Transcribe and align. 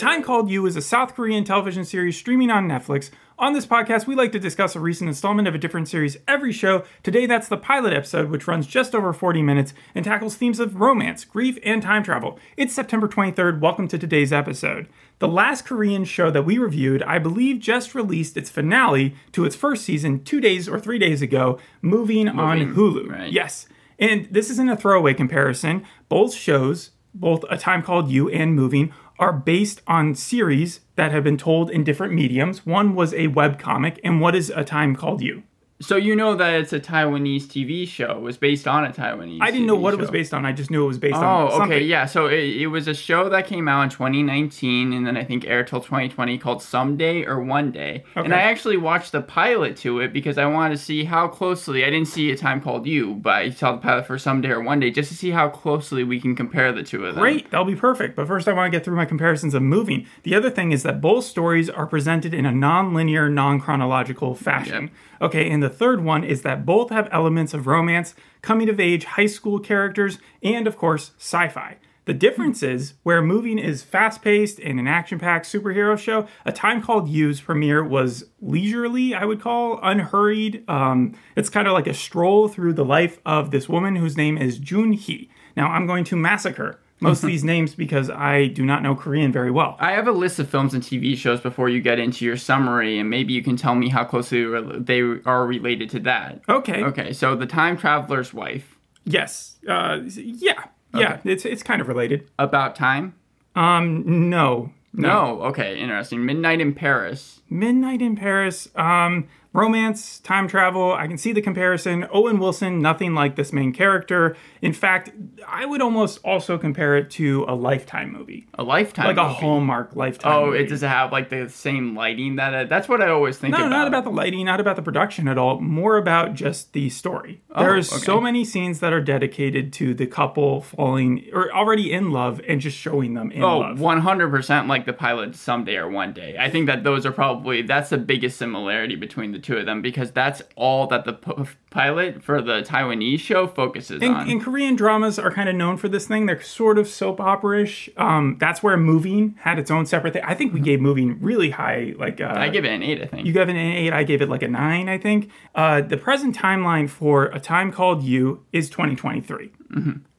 Time 0.00 0.22
Called 0.22 0.48
You 0.48 0.64
is 0.64 0.76
a 0.76 0.80
South 0.80 1.14
Korean 1.14 1.44
television 1.44 1.84
series 1.84 2.16
streaming 2.16 2.50
on 2.50 2.66
Netflix. 2.66 3.10
On 3.38 3.52
this 3.52 3.66
podcast, 3.66 4.06
we 4.06 4.14
like 4.14 4.32
to 4.32 4.38
discuss 4.38 4.74
a 4.74 4.80
recent 4.80 5.08
installment 5.08 5.46
of 5.46 5.54
a 5.54 5.58
different 5.58 5.88
series 5.88 6.16
every 6.26 6.52
show. 6.54 6.84
Today, 7.02 7.26
that's 7.26 7.48
the 7.48 7.58
pilot 7.58 7.92
episode, 7.92 8.30
which 8.30 8.48
runs 8.48 8.66
just 8.66 8.94
over 8.94 9.12
40 9.12 9.42
minutes 9.42 9.74
and 9.94 10.02
tackles 10.02 10.36
themes 10.36 10.58
of 10.58 10.80
romance, 10.80 11.26
grief, 11.26 11.58
and 11.62 11.82
time 11.82 12.02
travel. 12.02 12.38
It's 12.56 12.72
September 12.72 13.08
23rd. 13.08 13.60
Welcome 13.60 13.88
to 13.88 13.98
today's 13.98 14.32
episode. 14.32 14.88
The 15.18 15.28
last 15.28 15.66
Korean 15.66 16.06
show 16.06 16.30
that 16.30 16.46
we 16.46 16.56
reviewed, 16.56 17.02
I 17.02 17.18
believe, 17.18 17.58
just 17.60 17.94
released 17.94 18.38
its 18.38 18.48
finale 18.48 19.14
to 19.32 19.44
its 19.44 19.54
first 19.54 19.84
season 19.84 20.24
two 20.24 20.40
days 20.40 20.66
or 20.66 20.80
three 20.80 20.98
days 20.98 21.20
ago, 21.20 21.58
moving, 21.82 22.26
on 22.26 22.74
Hulu. 22.74 23.06
right. 23.10 23.30
Yes. 23.30 23.68
And 23.98 24.28
this 24.30 24.48
isn't 24.48 24.70
a 24.70 24.78
throwaway 24.78 25.12
comparison. 25.12 25.84
Both 26.08 26.32
shows, 26.32 26.92
both 27.12 27.44
A 27.50 27.58
Time 27.58 27.82
Called 27.82 28.10
You 28.10 28.30
and 28.30 28.54
Moving, 28.54 28.94
are 29.20 29.32
based 29.32 29.82
on 29.86 30.14
series 30.14 30.80
that 30.96 31.12
have 31.12 31.22
been 31.22 31.36
told 31.36 31.70
in 31.70 31.84
different 31.84 32.14
mediums. 32.14 32.66
One 32.66 32.94
was 32.94 33.12
a 33.12 33.28
webcomic, 33.28 33.98
and 34.02 34.20
what 34.20 34.34
is 34.34 34.50
A 34.50 34.64
Time 34.64 34.96
Called 34.96 35.20
You? 35.20 35.44
So 35.82 35.96
you 35.96 36.14
know 36.14 36.34
that 36.34 36.60
it's 36.60 36.74
a 36.74 36.78
Taiwanese 36.80 37.44
TV 37.44 37.88
show. 37.88 38.10
It 38.12 38.20
was 38.20 38.36
based 38.36 38.68
on 38.68 38.84
a 38.84 38.90
Taiwanese. 38.90 39.38
I 39.40 39.50
didn't 39.50 39.66
know 39.66 39.76
TV 39.78 39.80
what 39.80 39.94
it 39.94 39.98
was 40.00 40.10
based 40.10 40.34
on. 40.34 40.44
I 40.44 40.52
just 40.52 40.70
knew 40.70 40.84
it 40.84 40.86
was 40.88 40.98
based 40.98 41.16
on 41.16 41.24
Oh, 41.46 41.50
something. 41.50 41.72
okay, 41.72 41.84
yeah. 41.84 42.04
So 42.04 42.26
it, 42.26 42.38
it 42.44 42.66
was 42.66 42.86
a 42.86 42.92
show 42.92 43.30
that 43.30 43.46
came 43.46 43.66
out 43.66 43.82
in 43.84 43.88
2019, 43.88 44.92
and 44.92 45.06
then 45.06 45.16
I 45.16 45.24
think 45.24 45.46
aired 45.46 45.68
till 45.68 45.80
2020, 45.80 46.36
called 46.36 46.62
Someday 46.62 47.24
or 47.24 47.40
One 47.42 47.70
Day. 47.72 48.04
Okay. 48.14 48.24
And 48.26 48.34
I 48.34 48.42
actually 48.42 48.76
watched 48.76 49.12
the 49.12 49.22
pilot 49.22 49.76
to 49.78 50.00
it 50.00 50.12
because 50.12 50.36
I 50.36 50.44
wanted 50.44 50.76
to 50.76 50.82
see 50.82 51.04
how 51.04 51.28
closely. 51.28 51.82
I 51.82 51.88
didn't 51.88 52.08
see 52.08 52.30
a 52.30 52.36
time 52.36 52.60
called 52.60 52.86
You, 52.86 53.14
but 53.14 53.32
I 53.36 53.50
saw 53.50 53.72
the 53.72 53.78
pilot 53.78 54.06
for 54.06 54.18
Someday 54.18 54.50
or 54.50 54.60
One 54.60 54.80
Day 54.80 54.90
just 54.90 55.08
to 55.10 55.16
see 55.16 55.30
how 55.30 55.48
closely 55.48 56.04
we 56.04 56.20
can 56.20 56.36
compare 56.36 56.72
the 56.72 56.82
two 56.82 57.06
of 57.06 57.14
them. 57.14 57.22
Great, 57.22 57.50
that'll 57.50 57.64
be 57.64 57.74
perfect. 57.74 58.16
But 58.16 58.26
first, 58.26 58.48
I 58.48 58.52
want 58.52 58.70
to 58.70 58.76
get 58.76 58.84
through 58.84 58.96
my 58.96 59.06
comparisons 59.06 59.54
of 59.54 59.62
moving. 59.62 60.06
The 60.24 60.34
other 60.34 60.50
thing 60.50 60.72
is 60.72 60.82
that 60.82 61.00
both 61.00 61.24
stories 61.24 61.70
are 61.70 61.86
presented 61.86 62.34
in 62.34 62.44
a 62.44 62.52
non-linear, 62.52 63.30
non-chronological 63.30 64.34
fashion. 64.34 64.90
Okay, 65.22 65.50
and 65.50 65.62
the 65.62 65.69
third 65.70 66.04
one 66.04 66.24
is 66.24 66.42
that 66.42 66.66
both 66.66 66.90
have 66.90 67.08
elements 67.10 67.54
of 67.54 67.66
romance, 67.66 68.14
coming 68.42 68.68
of 68.68 68.80
age, 68.80 69.04
high 69.04 69.26
school 69.26 69.58
characters, 69.58 70.18
and 70.42 70.66
of 70.66 70.76
course, 70.76 71.12
sci-fi. 71.18 71.76
The 72.06 72.14
difference 72.14 72.62
is 72.62 72.94
where 73.02 73.22
moving 73.22 73.58
is 73.58 73.82
fast 73.82 74.22
paced 74.22 74.58
and 74.58 74.80
an 74.80 74.88
action 74.88 75.18
packed 75.18 75.46
superhero 75.46 75.96
show, 75.98 76.26
A 76.44 76.50
Time 76.50 76.82
Called 76.82 77.08
You's 77.08 77.40
premiere 77.40 77.84
was 77.84 78.24
leisurely, 78.40 79.14
I 79.14 79.24
would 79.24 79.40
call, 79.40 79.78
unhurried. 79.82 80.64
Um, 80.68 81.14
it's 81.36 81.50
kind 81.50 81.68
of 81.68 81.74
like 81.74 81.86
a 81.86 81.94
stroll 81.94 82.48
through 82.48 82.72
the 82.72 82.84
life 82.84 83.20
of 83.24 83.50
this 83.50 83.68
woman 83.68 83.96
whose 83.96 84.16
name 84.16 84.38
is 84.38 84.58
Jun 84.58 84.92
Hee. 84.92 85.30
Now, 85.56 85.68
I'm 85.68 85.86
going 85.86 86.04
to 86.04 86.16
massacre 86.16 86.80
most 87.00 87.22
of 87.22 87.26
these 87.32 87.44
names 87.44 87.74
because 87.74 88.10
I 88.10 88.46
do 88.48 88.64
not 88.64 88.82
know 88.82 88.94
Korean 88.94 89.32
very 89.32 89.50
well. 89.50 89.76
I 89.80 89.92
have 89.92 90.06
a 90.08 90.12
list 90.12 90.38
of 90.38 90.48
films 90.48 90.74
and 90.74 90.82
TV 90.82 91.16
shows 91.16 91.40
before 91.40 91.68
you 91.68 91.80
get 91.80 91.98
into 91.98 92.24
your 92.24 92.36
summary, 92.36 92.98
and 92.98 93.08
maybe 93.10 93.32
you 93.32 93.42
can 93.42 93.56
tell 93.56 93.74
me 93.74 93.88
how 93.88 94.04
closely 94.04 94.44
they 94.78 95.00
are 95.00 95.46
related 95.46 95.90
to 95.90 96.00
that. 96.00 96.40
Okay. 96.48 96.82
Okay, 96.84 97.12
so 97.12 97.34
The 97.36 97.46
Time 97.46 97.76
Traveler's 97.76 98.32
Wife, 98.34 98.76
Yes. 99.04 99.56
Uh, 99.66 100.00
yeah. 100.04 100.64
Yeah. 100.94 101.20
It's 101.24 101.44
it's 101.44 101.62
kind 101.62 101.80
of 101.80 101.88
related. 101.88 102.28
About 102.38 102.76
Time? 102.76 103.14
Um. 103.54 104.28
No. 104.28 104.72
No. 104.92 105.42
Okay, 105.42 105.78
interesting. 105.78 106.24
Midnight 106.26 106.60
in 106.60 106.74
Paris. 106.74 107.40
Midnight 107.48 108.02
in 108.02 108.16
Paris, 108.16 108.68
um, 108.76 109.28
romance, 109.52 110.20
time 110.20 110.46
travel. 110.46 110.92
I 110.92 111.06
can 111.06 111.18
see 111.18 111.32
the 111.32 111.42
comparison. 111.42 112.06
Owen 112.12 112.38
Wilson, 112.38 112.80
nothing 112.80 113.14
like 113.14 113.36
this 113.36 113.52
main 113.52 113.72
character. 113.72 114.36
In 114.62 114.72
fact, 114.72 115.10
I 115.46 115.66
would 115.66 115.82
almost 115.82 116.18
also 116.24 116.56
compare 116.58 116.96
it 116.96 117.10
to 117.12 117.44
a 117.48 117.54
Lifetime 117.54 118.12
movie, 118.12 118.46
A 118.54 118.62
Lifetime. 118.62 119.06
like 119.06 119.16
a. 119.16 119.28
Hallmark 119.28 119.96
Lifetime. 119.96 120.32
Oh, 120.32 120.46
movie. 120.46 120.58
it 120.64 120.68
does 120.68 120.82
have 120.82 121.12
like 121.12 121.30
the 121.30 121.48
same 121.48 121.96
lighting 121.96 122.36
that 122.36 122.52
it, 122.54 122.68
that's 122.68 122.88
what 122.88 123.00
I 123.00 123.08
always 123.08 123.38
think 123.38 123.52
No, 123.52 123.58
about. 123.58 123.68
not 123.70 123.88
about 123.88 124.04
the 124.04 124.10
lighting, 124.10 124.44
not 124.44 124.60
about 124.60 124.76
the 124.76 124.82
production 124.82 125.26
at 125.28 125.38
all. 125.38 125.60
More 125.60 125.96
about 125.96 126.34
just 126.34 126.72
the 126.72 126.88
story. 126.90 127.40
There's 127.56 127.92
Oh, 127.92 127.96
okay. 127.96 128.04
so 128.04 128.20
many 128.20 128.44
scenes 128.44 128.80
that 128.80 128.92
are 128.92 129.00
dedicated 129.00 129.72
to 129.74 129.94
the 129.94 130.06
couple 130.06 130.60
falling 130.60 131.24
or 131.32 131.52
already 131.52 131.90
in 131.92 132.10
love 132.12 132.40
and 132.46 132.60
just 132.60 132.76
showing 132.76 133.14
them 133.14 133.32
in 133.32 133.42
Oh, 133.42 133.58
love. 133.60 133.78
100% 133.78 134.68
like 134.68 134.86
the 134.86 134.92
pilot 134.92 135.34
someday 135.34 135.76
or 135.76 135.88
one 135.88 136.12
day. 136.12 136.36
I 136.38 136.50
think 136.50 136.66
that 136.66 136.84
those 136.84 137.04
are 137.06 137.12
probably 137.12 137.62
that's 137.62 137.90
the 137.90 137.98
biggest 137.98 138.36
similarity 138.38 138.94
between 138.96 139.32
the 139.32 139.39
two 139.40 139.56
of 139.56 139.66
them 139.66 139.82
because 139.82 140.10
that's 140.12 140.42
all 140.56 140.86
that 140.88 141.04
the 141.04 141.12
p- 141.14 141.32
pilot 141.70 142.22
for 142.22 142.40
the 142.42 142.62
Taiwanese 142.62 143.20
show 143.20 143.46
focuses 143.46 144.00
And, 144.02 144.14
on. 144.14 144.28
and 144.30 144.42
Korean 144.42 144.76
dramas 144.76 145.18
are 145.18 145.30
kind 145.30 145.48
of 145.48 145.54
known 145.56 145.76
for 145.76 145.88
this 145.88 146.06
thing. 146.06 146.26
They're 146.26 146.42
sort 146.42 146.78
of 146.78 146.86
soap 146.88 147.20
opera-ish. 147.20 147.88
Um, 147.96 148.36
that's 148.38 148.62
where 148.62 148.76
Moving 148.76 149.36
had 149.40 149.58
its 149.58 149.70
own 149.70 149.86
separate 149.86 150.12
thing. 150.14 150.22
I 150.24 150.34
think 150.34 150.52
we 150.52 150.60
gave 150.60 150.80
Moving 150.80 151.20
really 151.20 151.50
high. 151.50 151.94
Like 151.96 152.20
uh, 152.20 152.32
I 152.36 152.48
give 152.48 152.64
it 152.64 152.70
an 152.72 152.82
8, 152.82 153.02
I 153.02 153.06
think. 153.06 153.26
you 153.26 153.32
gave 153.32 153.48
it 153.48 153.52
an 153.52 153.56
eight. 153.56 153.92
I 153.92 154.02
gave 154.04 154.22
it 154.22 154.28
like 154.28 154.42
a 154.42 154.48
nine. 154.48 154.88
I 154.88 154.98
think. 154.98 155.30
Uh, 155.54 155.80
the 155.80 155.96
present 155.96 156.36
timeline 156.36 156.88
for 156.88 157.26
A 157.26 157.40
Time 157.40 157.72
Called 157.72 158.02
You 158.02 158.44
is 158.52 158.68
2023. 158.70 159.50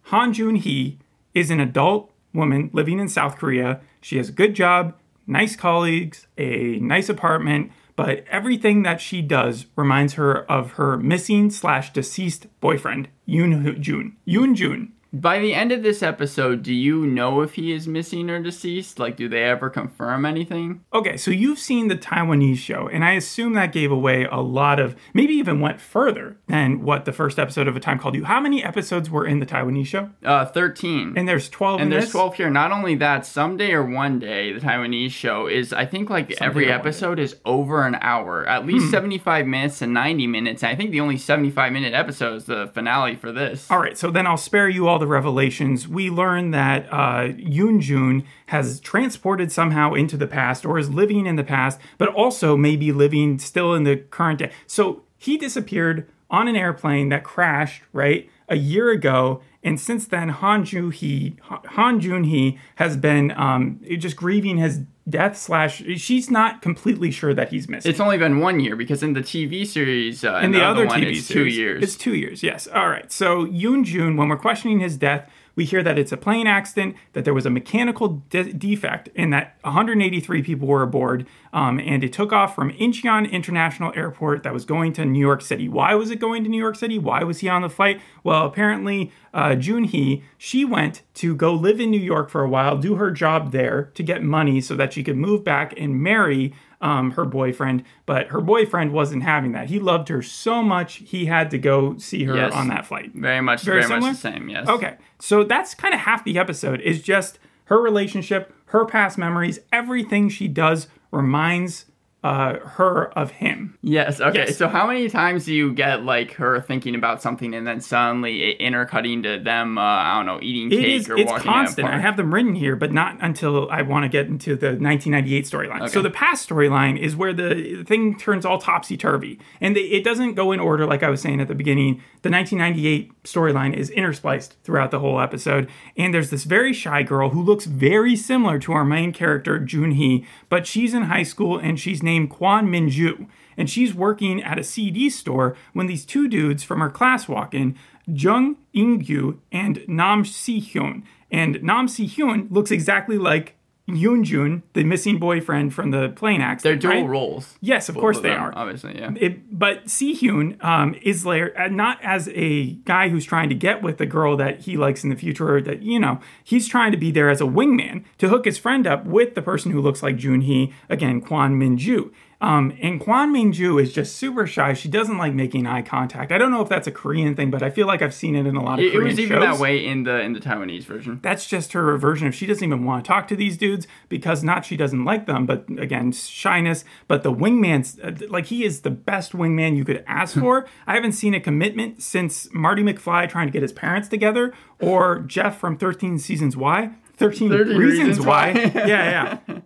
Han 0.06 0.34
Jun 0.34 0.56
Hee 0.56 1.00
is 1.34 1.50
an 1.50 1.60
adult 1.60 2.12
woman 2.34 2.70
living 2.74 3.00
in 3.00 3.08
South 3.08 3.38
Korea. 3.38 3.80
She 4.02 4.18
has 4.18 4.30
a 4.30 4.32
good 4.32 4.54
job, 4.54 4.96
nice 5.28 5.56
colleagues, 5.56 6.28
a 6.38 6.78
nice 6.80 7.08
apartment, 7.10 7.72
but 7.96 8.26
everything 8.30 8.84
that 8.84 9.02
she 9.02 9.22
does 9.22 9.66
reminds 9.76 10.14
her 10.14 10.50
of 10.50 10.74
her 10.74 10.98
missing 10.98 11.50
slash 11.50 11.94
deceased 11.94 12.48
boyfriend, 12.60 13.10
Yoon 13.28 13.80
Jun. 13.80 14.18
Yoon 14.28 14.56
Jun. 14.56 14.94
By 15.14 15.40
the 15.40 15.54
end 15.54 15.74
of 15.74 15.84
this 15.84 16.02
episode, 16.02 16.64
do 16.64 16.74
you 16.74 17.06
know 17.06 17.42
if 17.42 17.56
he 17.56 17.74
is 17.74 17.86
missing 17.86 18.30
or 18.30 18.42
deceased? 18.42 18.98
Like 18.98 19.18
do 19.18 19.28
they 19.28 19.44
ever 19.44 19.70
confirm 19.70 20.26
anything? 20.26 20.86
Okay, 20.94 21.18
so 21.18 21.32
you've 21.32 21.60
seen 21.60 21.90
the 21.90 21.98
Taiwanese 21.98 22.58
show, 22.58 22.88
and 22.88 23.04
I 23.04 23.12
assume 23.14 23.52
that 23.54 23.74
gave 23.74 23.92
away 23.92 24.24
a 24.24 24.40
lot 24.40 24.80
of, 24.80 24.96
maybe 25.14 25.34
even 25.34 25.60
went 25.60 25.82
further 25.82 26.38
than 26.48 26.84
what 26.84 27.04
the 27.04 27.12
first 27.12 27.40
episode 27.40 27.68
of 27.68 27.76
A 27.76 27.82
Time 27.82 28.00
Called 28.00 28.16
You. 28.16 28.24
How 28.24 28.40
many 28.40 28.64
episodes 28.64 29.10
were 29.10 29.26
in 29.26 29.40
the 29.40 29.46
Taiwanese 29.46 29.86
show? 29.88 30.10
Uh 30.24 30.46
13. 30.46 31.16
And 31.18 31.28
there's 31.28 31.50
12 31.50 31.80
in 31.80 31.84
And 31.84 31.92
there's 31.92 32.06
this? 32.06 32.12
12 32.14 32.36
here. 32.36 32.50
Not 32.50 32.72
only 32.72 32.96
that, 32.96 33.26
someday 33.26 33.74
or 33.74 33.84
one 33.84 34.18
day, 34.18 34.54
the 34.54 34.62
Taiwanese 34.62 35.12
show 35.12 35.48
is, 35.48 35.74
I 35.74 35.86
think, 35.86 36.10
like 36.10 36.32
every 36.42 36.66
or 36.66 36.68
day. 36.70 36.74
episode 36.74 37.20
is 37.20 37.36
over 37.44 37.86
an 37.86 37.96
hour, 38.00 38.48
at 38.48 38.66
least 38.66 38.90
75 38.92 39.46
minutes 39.46 39.80
to 39.80 39.88
90 39.88 40.28
minutes. 40.28 40.64
I 40.64 40.76
think 40.76 40.92
the 40.92 41.02
only 41.02 41.18
75 41.18 41.74
minute 41.74 41.94
episode 41.94 42.36
is 42.36 42.46
the 42.46 42.72
finale 42.74 43.16
for 43.16 43.34
this. 43.34 43.70
All 43.70 43.80
right, 43.80 43.98
so 43.98 44.10
then 44.10 44.26
I'll 44.26 44.38
spare 44.38 44.70
you 44.70 44.88
all 44.88 45.01
the 45.02 45.08
revelations. 45.08 45.88
We 45.88 46.10
learn 46.10 46.52
that 46.52 46.88
uh, 46.92 47.34
Yoon 47.34 47.82
Jun 47.82 48.24
has 48.46 48.80
transported 48.80 49.52
somehow 49.52 49.94
into 49.94 50.16
the 50.16 50.28
past 50.28 50.66
or 50.66 50.80
is 50.80 50.90
living 50.90 51.26
in 51.26 51.36
the 51.36 51.44
past, 51.44 51.80
but 51.98 52.08
also 52.10 52.56
may 52.56 52.78
be 52.78 52.94
living 52.94 53.38
still 53.40 53.74
in 53.74 53.84
the 53.84 53.98
current 53.98 54.40
day. 54.40 54.52
So 54.66 55.04
he 55.18 55.38
disappeared 55.38 56.08
on 56.30 56.48
an 56.48 56.56
airplane 56.56 57.10
that 57.10 57.24
crashed, 57.24 57.84
right, 57.92 58.30
a 58.48 58.56
year 58.56 58.90
ago. 58.92 59.42
And 59.64 59.80
since 59.80 60.08
then, 60.08 60.30
Han 60.30 60.66
Jun 60.66 60.92
Hee, 60.92 61.36
Han 61.42 62.00
Jun 62.00 62.24
Hee 62.24 62.58
has 62.76 62.98
been 62.98 63.32
um, 63.38 63.80
just 63.98 64.16
grieving 64.16 64.58
his 64.58 64.82
death. 65.08 65.38
Slash, 65.38 65.84
she's 65.98 66.32
not 66.32 66.62
completely 66.62 67.12
sure 67.12 67.34
that 67.34 67.50
he's 67.50 67.70
missing. 67.70 67.90
It's 67.92 68.00
only 68.00 68.18
been 68.18 68.40
one 68.40 68.60
year 68.60 68.76
because 68.76 69.04
in 69.04 69.14
the 69.14 69.22
TV 69.22 69.68
series, 69.68 70.24
uh, 70.24 70.42
In 70.44 70.52
the 70.52 70.64
other 70.64 70.86
one, 70.88 71.02
TV 71.02 71.18
it's 71.18 71.28
two 71.28 71.46
years. 71.46 71.84
It's 71.84 71.96
two 71.96 72.16
years, 72.16 72.42
yes. 72.42 72.68
All 72.68 72.90
right. 72.90 73.12
So 73.12 73.46
Yoon 73.46 73.84
Jun, 73.84 74.18
when 74.18 74.30
we're 74.30 74.38
questioning 74.38 74.80
his 74.80 74.98
death, 74.98 75.30
we 75.56 75.66
hear 75.66 75.84
that 75.84 76.00
it's 76.00 76.12
a 76.12 76.18
plane 76.18 76.48
accident, 76.48 76.96
that 77.14 77.26
there 77.26 77.34
was 77.34 77.46
a 77.46 77.50
mechanical 77.50 78.24
de- 78.30 78.54
defect, 78.54 79.10
and 79.16 79.32
that 79.34 79.58
183 79.64 80.42
people 80.44 80.68
were 80.68 80.82
aboard, 80.82 81.28
um, 81.54 81.80
and 81.80 82.04
it 82.04 82.14
took 82.14 82.32
off 82.32 82.56
from 82.56 82.72
Incheon 82.74 83.30
International 83.32 83.92
Airport 83.96 84.44
that 84.44 84.54
was 84.54 84.66
going 84.66 84.94
to 84.94 85.06
New 85.06 85.20
York 85.20 85.42
City. 85.42 85.68
Why 85.68 85.96
was 85.96 86.12
it 86.12 86.20
going 86.20 86.44
to 86.44 86.50
New 86.50 86.58
York 86.58 86.76
City? 86.76 86.98
Why 86.98 87.24
was 87.24 87.40
he 87.40 87.50
on 87.50 87.62
the 87.62 87.70
flight? 87.70 88.02
Well, 88.24 88.46
apparently, 88.46 89.12
uh, 89.34 89.56
Jun 89.56 89.86
Hee, 89.86 90.24
she 90.38 90.66
went 90.66 91.02
to 91.16 91.36
go 91.36 91.54
live 91.54 91.80
in 91.80 91.92
New 91.92 92.00
York 92.00 92.30
for 92.30 92.44
a 92.44 92.50
while, 92.50 92.78
do 92.78 92.96
her 92.96 93.12
job 93.12 93.52
there 93.52 93.92
to 93.94 94.04
get 94.04 94.24
money 94.24 94.62
so 94.62 94.76
that 94.76 94.94
she 94.94 95.04
could 95.04 95.18
move 95.18 95.44
back 95.44 95.74
and 95.78 96.02
marry 96.02 96.54
um, 96.82 97.12
her 97.12 97.26
boyfriend, 97.26 97.84
but 98.06 98.28
her 98.28 98.42
boyfriend 98.42 98.92
wasn't 98.92 99.24
having 99.24 99.52
that. 99.52 99.70
He 99.70 99.80
loved 99.80 100.10
her 100.10 100.22
so 100.22 100.62
much 100.64 100.96
he 100.96 101.26
had 101.26 101.52
to 101.52 101.58
go 101.58 101.98
see 101.98 102.24
her 102.26 102.36
Yes. 102.36 102.54
on 102.54 102.68
that 102.70 102.86
flight. 102.86 103.12
very 103.14 103.42
much, 103.42 103.62
Very 103.64 103.84
very, 103.86 104.00
much 104.02 104.14
the 104.16 104.20
same. 104.20 104.50
Yes. 104.50 104.68
Okay, 104.68 104.96
so 105.20 105.44
that's 105.44 105.74
kind 105.76 105.94
of 105.94 106.00
half 106.02 106.24
the 106.24 106.38
episode 106.40 106.82
is 106.82 107.02
just 107.02 107.38
her 107.66 107.80
relationship, 107.82 108.54
her 108.66 108.86
past 108.86 109.18
memories, 109.18 109.60
everything 109.72 110.28
she 110.30 110.48
does 110.48 110.88
reminds 111.12 111.86
uh, 112.24 112.60
her 112.60 113.12
of 113.18 113.32
him. 113.32 113.78
Yes. 113.82 114.22
Okay. 114.22 114.46
Yes. 114.48 114.58
So 114.58 114.68
how 114.68 114.86
many 114.86 115.10
times 115.10 115.46
do 115.46 115.56
you 115.56 115.74
get 115.74 116.04
like 116.04 116.34
her 116.34 116.62
thinking 116.62 116.94
about 116.94 117.20
something 117.20 117.56
and 117.56 117.66
then 117.66 117.82
suddenly 117.82 118.44
it 118.44 118.62
intercutting 118.62 119.24
to 119.24 119.40
them? 119.40 119.80
Uh, 119.80 119.82
I 119.82 120.18
don't 120.18 120.28
know, 120.28 120.40
eating 120.40 120.72
It 120.72 120.84
cake 120.84 121.02
is 121.02 121.10
or 121.10 121.18
it's 121.18 121.32
walking 121.32 121.48
in 121.48 121.54
constant. 121.54 121.88
I 121.88 122.00
have 122.00 122.18
them 122.18 122.32
written 122.32 122.54
here, 122.54 122.76
but 122.76 122.92
not 122.92 123.18
until 123.22 123.70
I 123.72 123.82
want 123.82 124.04
to 124.04 124.10
get 124.10 124.28
into 124.28 124.56
the 124.56 124.68
1998 124.68 125.46
storyline. 125.46 125.90
So 125.90 126.04
the 126.04 126.12
past 126.12 126.48
storyline 126.48 127.00
is 127.00 127.16
where 127.16 127.34
the 127.34 127.84
thing 127.88 128.20
turns 128.20 128.46
all 128.46 128.60
topsy 128.60 128.98
turvy, 128.98 129.40
and 129.60 129.76
they, 129.76 129.82
it 129.82 130.04
doesn't 130.04 130.36
go 130.36 130.52
in 130.52 130.60
order 130.60 130.86
like 130.86 131.02
I 131.02 131.10
was 131.10 131.22
saying 131.22 131.42
at 131.42 131.48
the 131.48 131.56
beginning. 131.56 132.04
The 132.22 132.30
1998 132.30 133.24
storyline 133.24 133.74
is 133.74 133.90
interspliced 133.90 134.52
throughout 134.64 134.92
the 134.92 135.00
whole 135.00 135.20
episode, 135.20 135.68
and 135.98 136.14
there's 136.14 136.30
this 136.30 136.44
very 136.44 136.72
shy 136.72 137.02
girl 137.02 137.30
who 137.30 137.42
looks 137.42 137.66
very 137.66 138.16
similar 138.16 138.60
to 138.60 138.74
our 138.74 138.86
main 138.86 139.12
character 139.12 139.58
Jun 139.58 139.92
Hee, 139.92 140.24
but 140.50 140.68
she's 140.68 140.94
in 140.94 141.04
high 141.04 141.24
school 141.24 141.58
and 141.58 141.80
she's 141.80 142.04
named 142.04 142.11
Kwon 142.28 142.70
Min 142.70 142.90
Ju. 142.90 143.28
And 143.58 143.70
she's 143.70 143.94
working 143.94 144.42
at 144.42 144.60
a 144.60 144.64
CD 144.64 145.10
store 145.10 145.56
when 145.74 145.88
these 145.88 146.06
two 146.06 146.28
dudes 146.28 146.64
from 146.64 146.80
her 146.80 146.90
class 146.90 147.28
walk 147.28 147.54
in, 147.54 147.78
Jung 148.08 148.58
In-gyu 148.74 149.40
and 149.52 149.84
Nam 149.88 150.26
Si-hyun. 150.26 151.04
And 151.30 151.62
Nam 151.62 151.88
Si-hyun 151.88 152.52
looks 152.52 152.72
exactly 152.72 153.18
like 153.18 153.56
Yoon 153.96 154.24
Jun, 154.24 154.64
the 154.74 154.84
missing 154.84 155.18
boyfriend 155.20 155.74
from 155.74 155.92
the 155.92 156.10
plane 156.10 156.42
accident. 156.42 156.82
They're 156.82 156.92
dual 156.92 157.02
right? 157.04 157.10
roles. 157.10 157.58
Yes, 157.62 157.90
of 157.90 157.96
course 157.96 158.18
of 158.18 158.24
they 158.24 158.30
them, 158.30 158.42
are. 158.42 158.54
Obviously, 158.56 158.98
yeah. 158.98 159.12
It, 159.16 159.58
but 159.58 159.90
Si-hyun 159.90 160.64
um, 160.64 160.96
is 161.02 161.24
there 161.24 161.60
uh, 161.60 161.68
not 161.68 162.00
as 162.02 162.30
a 162.34 162.72
guy 162.86 163.10
who's 163.10 163.26
trying 163.26 163.50
to 163.50 163.56
get 163.56 163.82
with 163.82 163.98
the 163.98 164.06
girl 164.06 164.38
that 164.38 164.62
he 164.62 164.78
likes 164.78 165.04
in 165.04 165.10
the 165.10 165.16
future, 165.16 165.56
or 165.56 165.62
that 165.62 165.82
you 165.84 166.00
know 166.00 166.20
he's 166.44 166.68
trying 166.68 166.92
to 166.92 166.98
be 166.98 167.12
there 167.12 167.30
as 167.30 167.42
a 167.42 167.46
wingman 167.46 168.04
to 168.18 168.30
hook 168.30 168.46
his 168.46 168.58
friend 168.58 168.88
up 168.88 169.06
with 169.06 169.36
the 169.36 169.42
person 169.42 169.72
who 169.72 169.82
looks 169.82 170.02
like 170.04 170.18
Jun 170.18 170.42
Hee 170.42 170.74
again, 170.90 171.22
Kwon 171.22 171.58
Min 171.58 171.78
Ju. 171.78 172.12
Um, 172.42 172.76
and 172.82 173.00
Kwon 173.00 173.32
Min 173.32 173.54
Ju 173.54 173.78
is 173.78 173.94
just 173.94 174.16
super 174.16 174.48
shy. 174.48 174.74
She 174.74 174.90
doesn't 174.90 175.18
like 175.20 175.34
making 175.34 175.68
eye 175.68 175.84
contact. 175.84 176.32
I 176.32 176.40
don't 176.40 176.50
know 176.50 176.62
if 176.62 176.70
that's 176.70 176.88
a 176.88 176.92
Korean 176.92 177.36
thing, 177.36 177.52
but 177.52 177.62
I 177.62 177.70
feel 177.70 177.86
like 177.86 178.02
I've 178.02 178.16
seen 178.16 178.36
it 178.36 178.48
in 178.48 178.56
a 178.56 178.64
lot 178.64 178.80
of 178.80 178.86
It, 178.86 178.88
it 178.88 178.92
Korean 178.94 179.06
was 179.06 179.20
even 179.20 179.38
shows 179.38 179.58
that 179.58 179.62
way 179.62 179.86
in 179.86 180.04
the 180.04 180.20
in 180.22 180.34
the 180.34 180.40
Taiwanese 180.40 180.84
version. 180.86 181.20
that's 181.22 181.46
just 181.48 181.74
her 181.74 181.96
version 181.98 182.28
of 182.28 182.34
she 182.34 182.48
doesn't 182.48 182.64
even 182.64 182.84
want 182.84 183.06
to 183.06 183.08
talk 183.08 183.28
to 183.28 183.36
these 183.36 183.58
dudes 183.58 183.88
because 184.10 184.44
not 184.44 184.66
she 184.66 184.76
doesn't 184.76 185.06
like 185.06 185.28
them, 185.28 185.46
but 185.46 185.66
again 185.78 186.12
shyness. 186.12 186.84
But 187.08 187.22
the 187.22 187.32
wingman's 187.32 188.00
uh, 188.00 188.26
like 188.28 188.48
he 188.48 188.64
is 188.64 188.82
the 188.82 188.90
best 188.92 189.34
wingman 189.34 189.78
you 189.78 189.86
could 189.86 190.04
ask 190.08 190.36
for. 190.40 190.66
I 190.88 190.96
haven't 190.96 191.14
seen 191.14 191.36
a 191.36 191.40
commitment 191.40 192.02
since 192.02 192.52
Marty 192.54 192.82
McFly 192.82 193.30
trying 193.30 193.48
to 193.48 193.54
get 193.54 193.62
his 193.62 193.72
parents 193.72 194.08
together, 194.08 194.52
or 194.80 195.20
Jeff 195.20 195.60
from 195.60 195.78
Thirteen 195.78 196.18
Seasons 196.18 196.58
Why. 196.58 196.92
13, 197.22 197.50
13 197.50 197.78
reasons, 197.78 198.08
Reasons 198.10 198.26
why. 198.26 198.54
Why. 198.54 198.60
yeah, 198.76 199.40
yeah. 199.48 199.60